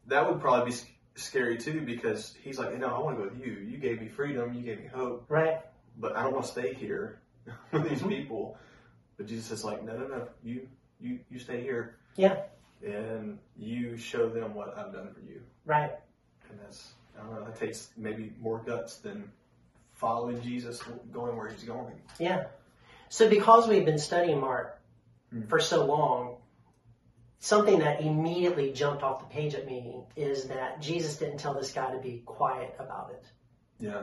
that 0.06 0.28
would 0.28 0.40
probably 0.40 0.70
be 0.72 0.76
scary 1.16 1.56
too 1.56 1.80
because 1.80 2.34
he's 2.42 2.58
like, 2.58 2.76
no, 2.78 2.88
I 2.88 2.98
want 2.98 3.16
to 3.18 3.24
go 3.24 3.30
with 3.30 3.40
you. 3.44 3.52
You 3.54 3.78
gave 3.78 4.00
me 4.00 4.08
freedom. 4.08 4.52
You 4.54 4.62
gave 4.62 4.80
me 4.80 4.86
hope. 4.86 5.24
Right. 5.28 5.60
But 5.98 6.16
I 6.16 6.22
don't 6.22 6.32
want 6.34 6.44
to 6.46 6.50
stay 6.52 6.74
here 6.74 7.20
with 7.72 7.88
these 7.88 8.00
Mhm. 8.02 8.08
people. 8.08 8.58
But 9.16 9.26
Jesus 9.26 9.50
is 9.50 9.64
like, 9.64 9.82
no, 9.84 9.96
no, 9.96 10.06
no. 10.08 10.28
You 10.42 10.68
you 11.00 11.20
you 11.30 11.38
stay 11.38 11.60
here. 11.62 11.96
Yeah. 12.16 12.42
And 12.84 13.38
you 13.56 13.96
show 13.96 14.28
them 14.28 14.54
what 14.54 14.76
I've 14.76 14.92
done 14.92 15.08
for 15.14 15.20
you. 15.20 15.40
Right. 15.64 15.92
And 16.50 16.58
that's 16.60 16.92
I 17.18 17.22
don't 17.22 17.34
know. 17.34 17.44
That 17.44 17.58
takes 17.58 17.88
maybe 17.96 18.32
more 18.40 18.58
guts 18.66 18.96
than 18.98 19.30
following 19.94 20.42
Jesus, 20.42 20.82
going 21.12 21.36
where 21.36 21.48
he's 21.48 21.62
going. 21.62 21.94
Yeah. 22.18 22.44
So 23.08 23.28
because 23.30 23.68
we've 23.68 23.84
been 23.84 23.98
studying 23.98 24.40
Mark 24.40 24.80
Hmm. 25.30 25.42
for 25.46 25.58
so 25.60 25.84
long, 25.86 26.36
something 27.38 27.78
that 27.80 28.00
immediately 28.02 28.72
jumped 28.72 29.02
off 29.02 29.20
the 29.20 29.26
page 29.34 29.54
at 29.54 29.66
me 29.66 29.96
is 30.16 30.44
that 30.48 30.80
Jesus 30.80 31.16
didn't 31.16 31.38
tell 31.38 31.54
this 31.54 31.72
guy 31.72 31.90
to 31.92 31.98
be 31.98 32.22
quiet 32.26 32.74
about 32.78 33.10
it. 33.10 33.24
Yeah. 33.80 34.02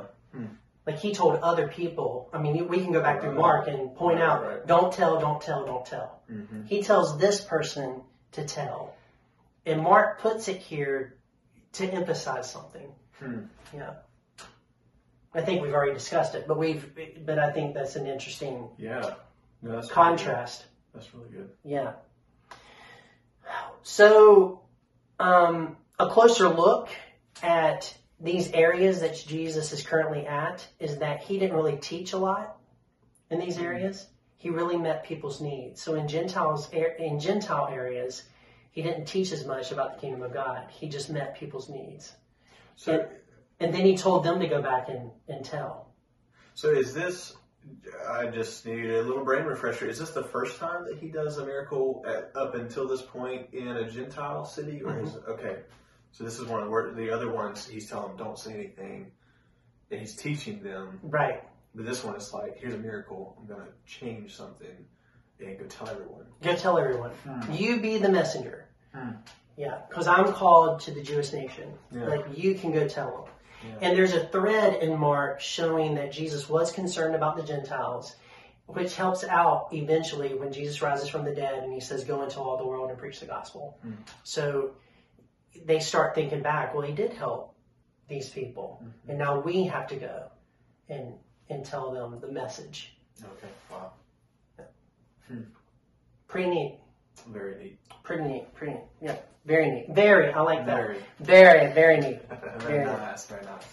Like 0.87 0.97
he 0.97 1.13
told 1.13 1.35
other 1.41 1.67
people, 1.67 2.29
I 2.33 2.39
mean, 2.41 2.67
we 2.67 2.77
can 2.81 2.91
go 2.91 3.01
back 3.01 3.21
through 3.21 3.35
Mark 3.35 3.67
and 3.67 3.93
point 3.95 4.19
Right, 4.19 4.27
out, 4.27 4.43
right. 4.45 4.65
don't 4.67 4.91
tell, 4.91 5.19
don't 5.19 5.39
tell, 5.41 5.65
don't 5.65 5.85
tell. 5.85 6.21
Mm-hmm. 6.31 6.63
He 6.65 6.81
tells 6.81 7.17
this 7.19 7.39
person 7.41 8.01
to 8.33 8.45
tell. 8.45 8.95
And 9.65 9.81
Mark 9.81 10.19
puts 10.19 10.47
it 10.47 10.57
here 10.57 11.17
to 11.73 11.85
emphasize 11.85 12.51
something. 12.51 12.91
Hmm. 13.19 13.39
Yeah. 13.73 13.93
I 15.33 15.41
think 15.41 15.61
we've 15.61 15.73
already 15.73 15.93
discussed 15.93 16.35
it, 16.35 16.47
but 16.47 16.57
we've, 16.57 16.91
but 17.25 17.39
I 17.39 17.51
think 17.51 17.73
that's 17.73 17.95
an 17.95 18.05
interesting 18.05 18.67
Yeah. 18.77 19.13
No, 19.61 19.73
that's 19.75 19.89
contrast. 19.89 20.61
good. 20.63 20.99
That's 20.99 21.13
really 21.13 21.29
good. 21.29 21.49
Yeah. 21.63 21.93
So, 23.83 24.61
um, 25.19 25.77
a 25.99 26.09
closer 26.09 26.49
look 26.49 26.89
at 27.43 27.95
these 28.19 28.51
areas 28.51 29.01
that 29.01 29.23
Jesus 29.27 29.71
is 29.71 29.83
currently 29.83 30.25
at 30.27 30.65
is 30.79 30.97
that 30.99 31.21
he 31.21 31.39
didn't 31.39 31.55
really 31.55 31.77
teach 31.77 32.13
a 32.13 32.17
lot 32.17 32.57
in 33.29 33.39
these 33.39 33.57
areas. 33.57 34.07
He 34.41 34.49
really 34.49 34.75
met 34.75 35.03
people's 35.03 35.39
needs. 35.39 35.79
So 35.79 35.93
in 35.93 36.07
Gentiles 36.07 36.67
in 36.71 37.19
Gentile 37.19 37.69
areas, 37.71 38.23
he 38.71 38.81
didn't 38.81 39.05
teach 39.05 39.31
as 39.31 39.45
much 39.45 39.71
about 39.71 39.93
the 39.93 40.01
kingdom 40.01 40.23
of 40.23 40.33
God. 40.33 40.65
He 40.71 40.89
just 40.89 41.11
met 41.11 41.37
people's 41.37 41.69
needs. 41.69 42.11
So, 42.75 43.07
And 43.59 43.71
then 43.71 43.85
he 43.85 43.95
told 43.95 44.23
them 44.23 44.39
to 44.39 44.47
go 44.47 44.59
back 44.59 44.89
and, 44.89 45.11
and 45.27 45.45
tell. 45.45 45.93
so 46.55 46.69
is 46.69 46.91
this? 46.91 47.35
I 48.09 48.25
just 48.25 48.65
need 48.65 48.89
a 48.89 49.03
little 49.03 49.23
brain 49.23 49.45
refresher. 49.45 49.87
Is 49.87 49.99
this 49.99 50.09
the 50.09 50.23
first 50.23 50.57
time 50.57 50.85
that 50.85 50.97
he 50.97 51.09
does 51.09 51.37
a 51.37 51.45
miracle 51.45 52.03
at, 52.07 52.31
up 52.35 52.55
until 52.55 52.87
this 52.87 53.03
point 53.03 53.53
in 53.53 53.67
a 53.67 53.91
Gentile 53.91 54.43
city, 54.43 54.81
or 54.81 55.01
is 55.01 55.11
mm-hmm. 55.11 55.33
okay? 55.33 55.57
So 56.13 56.23
this 56.23 56.39
is 56.39 56.47
one 56.47 56.63
of 56.63 56.71
the 56.71 56.93
the 56.95 57.11
other 57.11 57.31
ones. 57.31 57.67
He's 57.67 57.87
telling 57.87 58.07
them 58.07 58.17
don't 58.17 58.39
say 58.39 58.55
anything, 58.55 59.11
and 59.91 59.99
he's 59.99 60.15
teaching 60.15 60.63
them. 60.63 60.99
Right. 61.03 61.43
But 61.73 61.85
this 61.85 62.03
one 62.03 62.15
is 62.15 62.33
like, 62.33 62.57
here's 62.57 62.73
a 62.73 62.77
miracle. 62.77 63.37
I'm 63.39 63.47
gonna 63.47 63.69
change 63.85 64.35
something, 64.35 64.67
and 65.39 65.57
go 65.57 65.65
tell 65.65 65.89
everyone. 65.89 66.25
Go 66.41 66.55
tell 66.55 66.77
everyone. 66.77 67.11
Hmm. 67.11 67.53
You 67.53 67.79
be 67.79 67.97
the 67.97 68.09
messenger. 68.09 68.67
Hmm. 68.93 69.11
Yeah, 69.57 69.79
because 69.89 70.07
I'm 70.07 70.33
called 70.33 70.81
to 70.81 70.91
the 70.91 71.01
Jewish 71.01 71.31
nation. 71.33 71.71
Yeah. 71.91 72.05
But 72.05 72.37
you 72.37 72.55
can 72.55 72.71
go 72.71 72.87
tell 72.87 73.11
them. 73.11 73.33
Yeah. 73.63 73.89
And 73.89 73.97
there's 73.97 74.13
a 74.13 74.25
thread 74.27 74.81
in 74.81 74.97
Mark 74.97 75.39
showing 75.39 75.95
that 75.95 76.11
Jesus 76.11 76.49
was 76.49 76.71
concerned 76.71 77.15
about 77.15 77.37
the 77.37 77.43
Gentiles, 77.43 78.15
which 78.65 78.95
helps 78.95 79.23
out 79.23 79.67
eventually 79.71 80.33
when 80.33 80.51
Jesus 80.51 80.81
rises 80.81 81.09
from 81.09 81.25
the 81.25 81.33
dead 81.33 81.63
and 81.63 81.71
he 81.71 81.79
says, 81.79 82.03
Go 82.03 82.23
into 82.23 82.39
all 82.39 82.57
the 82.57 82.65
world 82.65 82.89
and 82.89 82.97
preach 82.97 83.19
the 83.19 83.25
gospel. 83.25 83.77
Hmm. 83.83 83.91
So 84.23 84.71
they 85.65 85.79
start 85.79 86.15
thinking 86.15 86.41
back, 86.41 86.73
well, 86.73 86.83
he 86.83 86.93
did 86.93 87.13
help 87.13 87.55
these 88.07 88.29
people. 88.29 88.83
And 89.07 89.17
now 89.17 89.39
we 89.39 89.65
have 89.65 89.87
to 89.87 89.95
go 89.95 90.31
and, 90.89 91.13
and 91.51 91.65
tell 91.65 91.91
them 91.91 92.19
the 92.19 92.31
message. 92.31 92.93
Okay. 93.21 93.53
Wow. 93.69 93.91
Hmm. 95.27 95.41
Pretty 96.27 96.49
neat. 96.49 96.79
Very 97.27 97.63
neat. 97.63 97.79
Pretty 98.03 98.23
neat. 98.23 98.53
Pretty 98.53 98.73
neat. 98.73 98.83
Yeah. 99.01 99.15
Very 99.45 99.69
neat. 99.69 99.87
Very. 99.89 100.31
I 100.31 100.41
like 100.41 100.65
that. 100.65 100.75
Very. 100.75 100.97
Very, 101.19 101.73
very 101.73 101.99
neat. 101.99 102.19
very 102.59 102.85
nice. 102.85 103.25
Very 103.25 103.43
nice. 103.45 103.63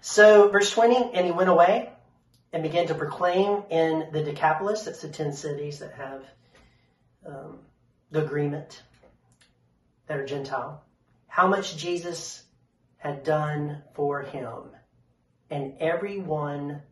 So, 0.00 0.48
verse 0.48 0.70
20, 0.70 1.12
and 1.14 1.26
he 1.26 1.32
went 1.32 1.50
away 1.50 1.90
and 2.52 2.62
began 2.62 2.86
to 2.88 2.94
proclaim 2.94 3.62
in 3.70 4.08
the 4.12 4.22
Decapolis, 4.22 4.82
that's 4.82 5.02
the 5.02 5.08
10 5.08 5.32
cities 5.32 5.78
that 5.78 5.92
have 5.92 6.24
um, 7.26 7.58
the 8.10 8.24
agreement 8.24 8.82
that 10.06 10.18
are 10.18 10.26
Gentile, 10.26 10.82
how 11.28 11.46
much 11.46 11.76
Jesus 11.76 12.42
had 12.96 13.22
done 13.22 13.82
for 13.94 14.22
him. 14.22 14.70
And 15.50 15.74
everyone 15.80 16.82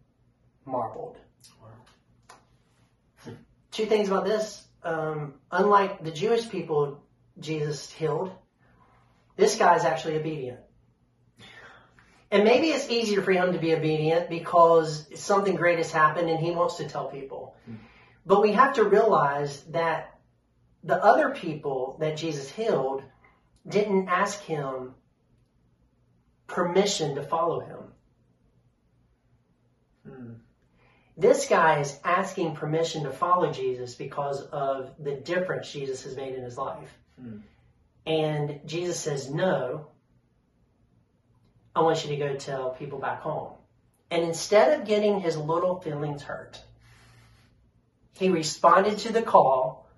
marveled. 0.69 1.16
Two 3.71 3.87
things 3.87 4.09
about 4.09 4.25
this. 4.25 4.64
Um, 4.83 5.35
unlike 5.51 6.03
the 6.03 6.11
Jewish 6.11 6.49
people 6.49 7.03
Jesus 7.39 7.91
healed, 7.91 8.33
this 9.37 9.57
guy's 9.57 9.85
actually 9.85 10.16
obedient. 10.16 10.61
And 12.31 12.45
maybe 12.45 12.69
it's 12.69 12.91
easier 12.91 13.23
for 13.23 13.33
him 13.33 13.53
to 13.53 13.59
be 13.59 13.75
obedient 13.75 14.29
because 14.29 15.09
something 15.14 15.55
great 15.55 15.79
has 15.79 15.91
happened 15.91 16.29
and 16.29 16.39
he 16.39 16.51
wants 16.51 16.77
to 16.77 16.89
tell 16.89 17.07
people. 17.09 17.57
But 18.27 18.43
we 18.43 18.53
have 18.53 18.75
to 18.75 18.85
realize 18.85 19.62
that 19.71 20.19
the 20.85 21.03
other 21.03 21.31
people 21.31 21.97
that 22.01 22.16
Jesus 22.16 22.51
healed 22.51 23.03
didn't 23.66 24.09
ask 24.09 24.41
him 24.43 24.95
permission 26.47 27.14
to 27.14 27.23
follow 27.23 27.61
him. 27.61 27.79
Hmm. 30.07 30.33
This 31.19 31.49
guy 31.49 31.81
is 31.81 31.99
asking 32.05 32.55
permission 32.55 33.03
to 33.03 33.11
follow 33.11 33.53
Jesus 33.53 33.97
because 33.97 34.41
of 34.41 34.95
the 35.01 35.16
difference 35.16 35.73
Jesus 35.73 36.05
has 36.05 36.14
made 36.14 36.37
in 36.37 36.45
his 36.45 36.57
life. 36.57 36.97
Hmm. 37.21 37.39
And 38.07 38.61
Jesus 38.64 39.01
says, 39.01 39.29
No, 39.29 39.89
I 41.75 41.83
want 41.83 42.05
you 42.05 42.11
to 42.11 42.16
go 42.16 42.37
tell 42.37 42.71
people 42.71 43.01
back 43.01 43.21
home. 43.21 43.53
And 44.12 44.23
instead 44.23 44.79
of 44.79 44.87
getting 44.87 45.21
his 45.21 45.37
little 45.37 45.81
feelings 45.81 46.23
hurt, 46.23 46.62
he 48.16 48.31
responded 48.31 48.99
to 48.99 49.12
the 49.12 49.23
call 49.23 49.89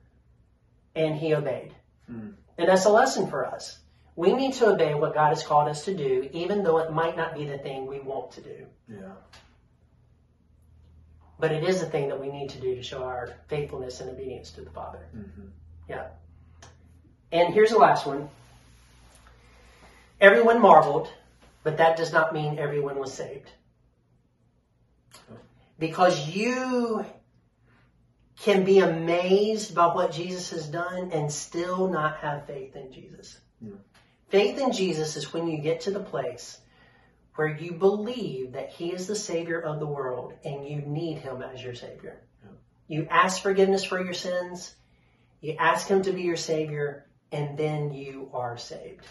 and 0.95 1.15
he 1.15 1.35
obeyed. 1.35 1.75
Hmm. 2.07 2.31
And 2.57 2.67
that's 2.67 2.87
a 2.87 2.91
lesson 2.91 3.29
for 3.29 3.47
us. 3.47 3.79
We 4.17 4.33
need 4.33 4.55
to 4.55 4.69
obey 4.69 4.95
what 4.95 5.15
God 5.15 5.29
has 5.29 5.43
called 5.43 5.69
us 5.69 5.85
to 5.85 5.95
do, 5.95 6.31
even 6.33 6.63
though 6.63 6.79
it 6.79 6.93
might 6.93 7.17
not 7.17 7.35
be 7.35 7.45
the 7.45 7.59
thing 7.59 7.87
we 7.87 8.01
want 8.01 8.33
to 8.33 8.41
do. 8.41 8.67
Yeah. 8.89 9.13
But 11.41 11.53
it 11.53 11.65
is 11.65 11.81
the 11.81 11.87
thing 11.87 12.09
that 12.09 12.21
we 12.21 12.31
need 12.31 12.51
to 12.51 12.61
do 12.61 12.75
to 12.75 12.83
show 12.83 13.03
our 13.03 13.31
faithfulness 13.49 14.01
and 14.01 14.11
obedience 14.11 14.51
to 14.53 14.61
the 14.61 14.71
Father. 14.71 15.07
Mm-hmm. 15.17 15.47
Yeah. 15.89 16.09
And 17.33 17.55
here's 17.55 17.71
the 17.71 17.79
last 17.79 18.07
one. 18.07 18.29
Everyone 20.21 20.61
marveled, 20.61 21.09
but 21.63 21.79
that 21.79 21.97
does 21.97 22.13
not 22.13 22.35
mean 22.35 22.59
everyone 22.59 22.99
was 22.99 23.13
saved. 23.13 23.49
Because 25.79 26.29
you 26.29 27.07
can 28.41 28.65
be 28.65 28.81
amazed 28.81 29.75
by 29.75 29.87
what 29.87 30.13
Jesus 30.13 30.51
has 30.51 30.67
done 30.67 31.11
and 31.13 31.33
still 31.33 31.89
not 31.89 32.19
have 32.19 32.47
faith 32.47 32.77
in 32.77 32.93
Jesus. 32.93 33.39
Yeah. 33.63 33.73
Faith 34.29 34.59
in 34.59 34.73
Jesus 34.73 35.17
is 35.17 35.33
when 35.33 35.49
you 35.49 35.59
get 35.59 35.83
to 35.83 35.91
the 35.91 36.01
place 36.01 36.59
where 37.41 37.57
you 37.57 37.73
believe 37.73 38.53
that 38.53 38.69
He 38.69 38.93
is 38.93 39.07
the 39.07 39.17
Savior 39.17 39.59
of 39.61 39.81
the 39.81 39.87
world 39.87 40.35
and 40.45 40.69
you 40.69 40.83
need 40.83 41.17
Him 41.17 41.41
as 41.41 41.65
your 41.65 41.75
Savior. 41.75 42.21
You 42.87 43.07
ask 43.09 43.41
forgiveness 43.41 43.83
for 43.83 44.05
your 44.05 44.13
sins, 44.13 44.75
you 45.41 45.57
ask 45.59 45.87
Him 45.87 46.03
to 46.03 46.13
be 46.13 46.21
your 46.21 46.37
Savior, 46.37 47.07
and 47.33 47.57
then 47.57 47.95
you 47.95 48.29
are 48.35 48.59
saved. 48.59 49.07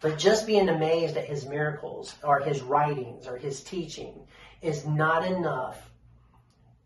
But 0.00 0.16
just 0.16 0.46
being 0.46 0.70
amazed 0.70 1.18
at 1.18 1.26
His 1.26 1.44
miracles 1.44 2.14
or 2.22 2.40
His 2.40 2.62
writings 2.62 3.26
or 3.26 3.36
His 3.36 3.62
teaching 3.62 4.26
is 4.62 4.86
not 4.86 5.26
enough 5.26 5.90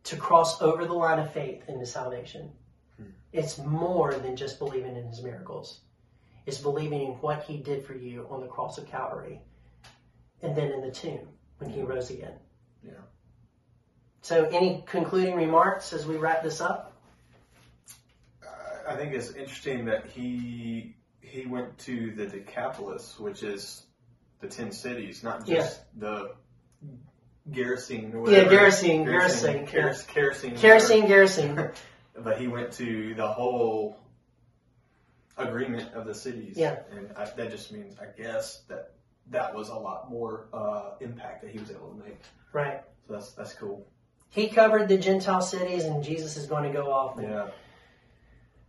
to 0.03 0.16
cross 0.16 0.61
over 0.61 0.86
the 0.86 0.93
line 0.93 1.20
of 1.20 1.32
faith 1.32 1.62
into 1.68 1.86
salvation. 1.86 2.51
Hmm. 2.97 3.11
It's 3.32 3.59
more 3.59 4.14
than 4.14 4.34
just 4.34 4.59
believing 4.59 4.97
in 4.97 5.07
His 5.07 5.22
miracles. 5.22 5.82
It's 6.47 6.59
believing 6.59 7.01
in 7.01 7.12
what 7.20 7.45
He 7.45 7.59
did 7.59 7.86
for 7.86 7.95
you 7.95 8.26
on 8.28 8.41
the 8.41 8.49
cross 8.49 8.76
of 8.76 8.88
Calvary 8.88 9.41
and 10.43 10.57
then 10.57 10.72
in 10.72 10.80
the 10.80 10.91
tomb 10.91 11.20
when 11.59 11.70
He 11.70 11.80
mm-hmm. 11.80 11.91
rose 11.91 12.11
again. 12.11 12.34
Yeah. 12.82 12.93
So, 14.22 14.45
any 14.47 14.82
concluding 14.86 15.34
remarks 15.34 15.93
as 15.93 16.07
we 16.07 16.16
wrap 16.16 16.43
this 16.43 16.61
up? 16.61 16.97
I 18.88 18.97
think 18.97 19.14
it's 19.14 19.30
interesting 19.32 19.84
that 19.86 20.07
he 20.07 20.97
he 21.20 21.47
went 21.47 21.78
to 21.78 22.12
the 22.12 22.26
Decapolis, 22.26 23.18
which 23.18 23.43
is 23.43 23.86
the 24.41 24.49
ten 24.49 24.72
cities, 24.72 25.22
not 25.22 25.47
just 25.47 25.80
the 25.99 26.34
Gerasene. 27.51 28.14
Or 28.14 28.30
Yeah, 28.30 28.45
whatever. 28.45 28.57
Gerasene, 28.57 29.07
Gerasene, 29.07 29.68
Keras- 29.68 30.07
Kerosene. 30.07 30.57
Kerosene, 30.57 31.07
Gerasene. 31.07 31.74
But 32.18 32.38
he 32.38 32.49
went 32.49 32.72
to 32.72 33.14
the 33.14 33.26
whole 33.26 33.99
agreement 35.36 35.95
of 35.95 36.07
the 36.07 36.14
cities. 36.14 36.57
Yeah. 36.57 36.80
And 36.91 37.12
I, 37.16 37.24
that 37.24 37.51
just 37.51 37.72
means, 37.72 37.97
I 37.99 38.07
guess, 38.20 38.62
that 38.68 38.95
that 39.31 39.55
was 39.55 39.68
a 39.68 39.74
lot 39.74 40.11
more 40.11 40.47
uh, 40.53 40.91
impact 41.01 41.43
that 41.43 41.51
he 41.51 41.59
was 41.59 41.70
able 41.70 41.91
to 41.91 42.05
make. 42.05 42.20
Right. 42.53 42.81
So 43.07 43.14
that's 43.14 43.33
that's 43.33 43.55
cool. 43.55 43.87
He 44.28 44.49
covered 44.49 44.89
the 44.89 44.97
Gentile 44.99 45.41
cities, 45.41 45.85
and 45.85 46.05
Jesus 46.05 46.37
is 46.37 46.47
going 46.47 46.62
to 46.64 46.70
go 46.70 46.93
off 46.93 47.18
and, 47.18 47.28
Yeah. 47.28 47.49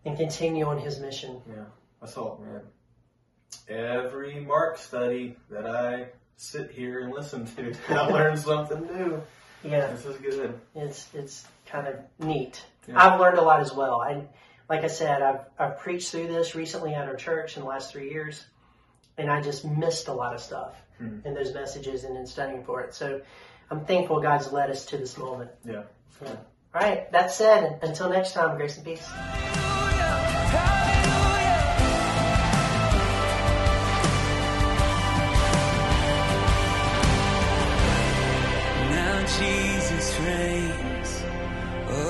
and 0.06 0.18
continue 0.18 0.66
on 0.66 0.80
his 0.80 1.00
mission. 1.00 1.42
Yeah. 1.48 1.66
That's 2.00 2.18
all, 2.18 2.44
man. 2.44 2.62
Every 3.68 4.40
Mark 4.40 4.78
study 4.78 5.36
that 5.50 5.66
I 5.68 6.08
sit 6.38 6.72
here 6.72 7.02
and 7.02 7.14
listen 7.14 7.46
to, 7.56 7.74
I 7.90 8.08
learn 8.08 8.38
something 8.38 8.82
new. 8.88 9.22
Yeah, 9.64 9.88
This 9.92 10.06
is 10.06 10.18
good. 10.18 10.60
it's 10.74 11.08
it's 11.14 11.46
kind 11.68 11.88
of 11.88 11.96
neat. 12.20 12.64
Yeah. 12.88 12.96
I've 12.98 13.20
learned 13.20 13.38
a 13.38 13.42
lot 13.44 13.60
as 13.60 13.72
well. 13.74 14.02
I, 14.02 14.24
like 14.70 14.84
I 14.84 14.88
said, 14.88 15.22
I've 15.22 15.42
I've 15.60 15.78
preached 15.78 16.10
through 16.12 16.28
this 16.28 16.56
recently 16.56 16.96
at 16.96 17.08
our 17.08 17.16
church 17.16 17.56
in 17.58 17.62
the 17.64 17.70
last 17.70 17.92
three 17.92 18.10
years, 18.10 18.44
and 19.22 19.32
I 19.32 19.42
just 19.42 19.64
missed 19.66 20.08
a 20.08 20.14
lot 20.14 20.34
of 20.34 20.42
stuff 20.42 20.76
Hmm. 20.98 21.20
in 21.26 21.34
those 21.34 21.54
messages 21.54 22.04
and 22.04 22.16
in 22.18 22.26
studying 22.28 22.64
for 22.64 22.82
it. 22.82 22.94
So 22.94 23.22
I'm 23.72 23.86
thankful 23.86 24.20
God's 24.22 24.52
led 24.52 24.70
us 24.70 24.86
to 24.88 24.98
this 24.98 25.18
moment. 25.18 25.50
Yeah. 25.66 25.84
All 26.26 26.38
right. 26.74 27.12
That 27.12 27.32
said, 27.32 27.80
until 27.82 28.10
next 28.10 28.34
time, 28.34 28.56
grace 28.58 28.78
and 28.78 28.86
peace. 28.86 29.08
Now 38.96 39.26
Jesus 39.40 40.20
reigns 40.20 41.12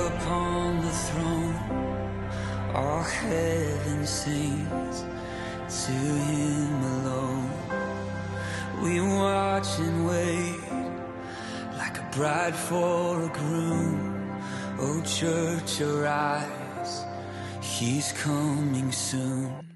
upon 0.05 0.81
the 0.81 0.91
throne. 1.05 1.55
All 2.73 3.03
heaven 3.03 4.05
sings 4.05 5.03
to 5.71 5.91
him 5.91 6.83
alone. 6.83 7.49
We 8.83 8.99
watch 8.99 9.79
and 9.79 10.05
wait 10.05 10.59
like 11.77 11.97
a 11.97 12.09
bride 12.13 12.55
for 12.55 13.23
a 13.23 13.29
groom. 13.29 14.43
Oh, 14.79 15.01
church, 15.03 15.79
arise. 15.79 17.05
He's 17.61 18.11
coming 18.11 18.91
soon. 18.91 19.70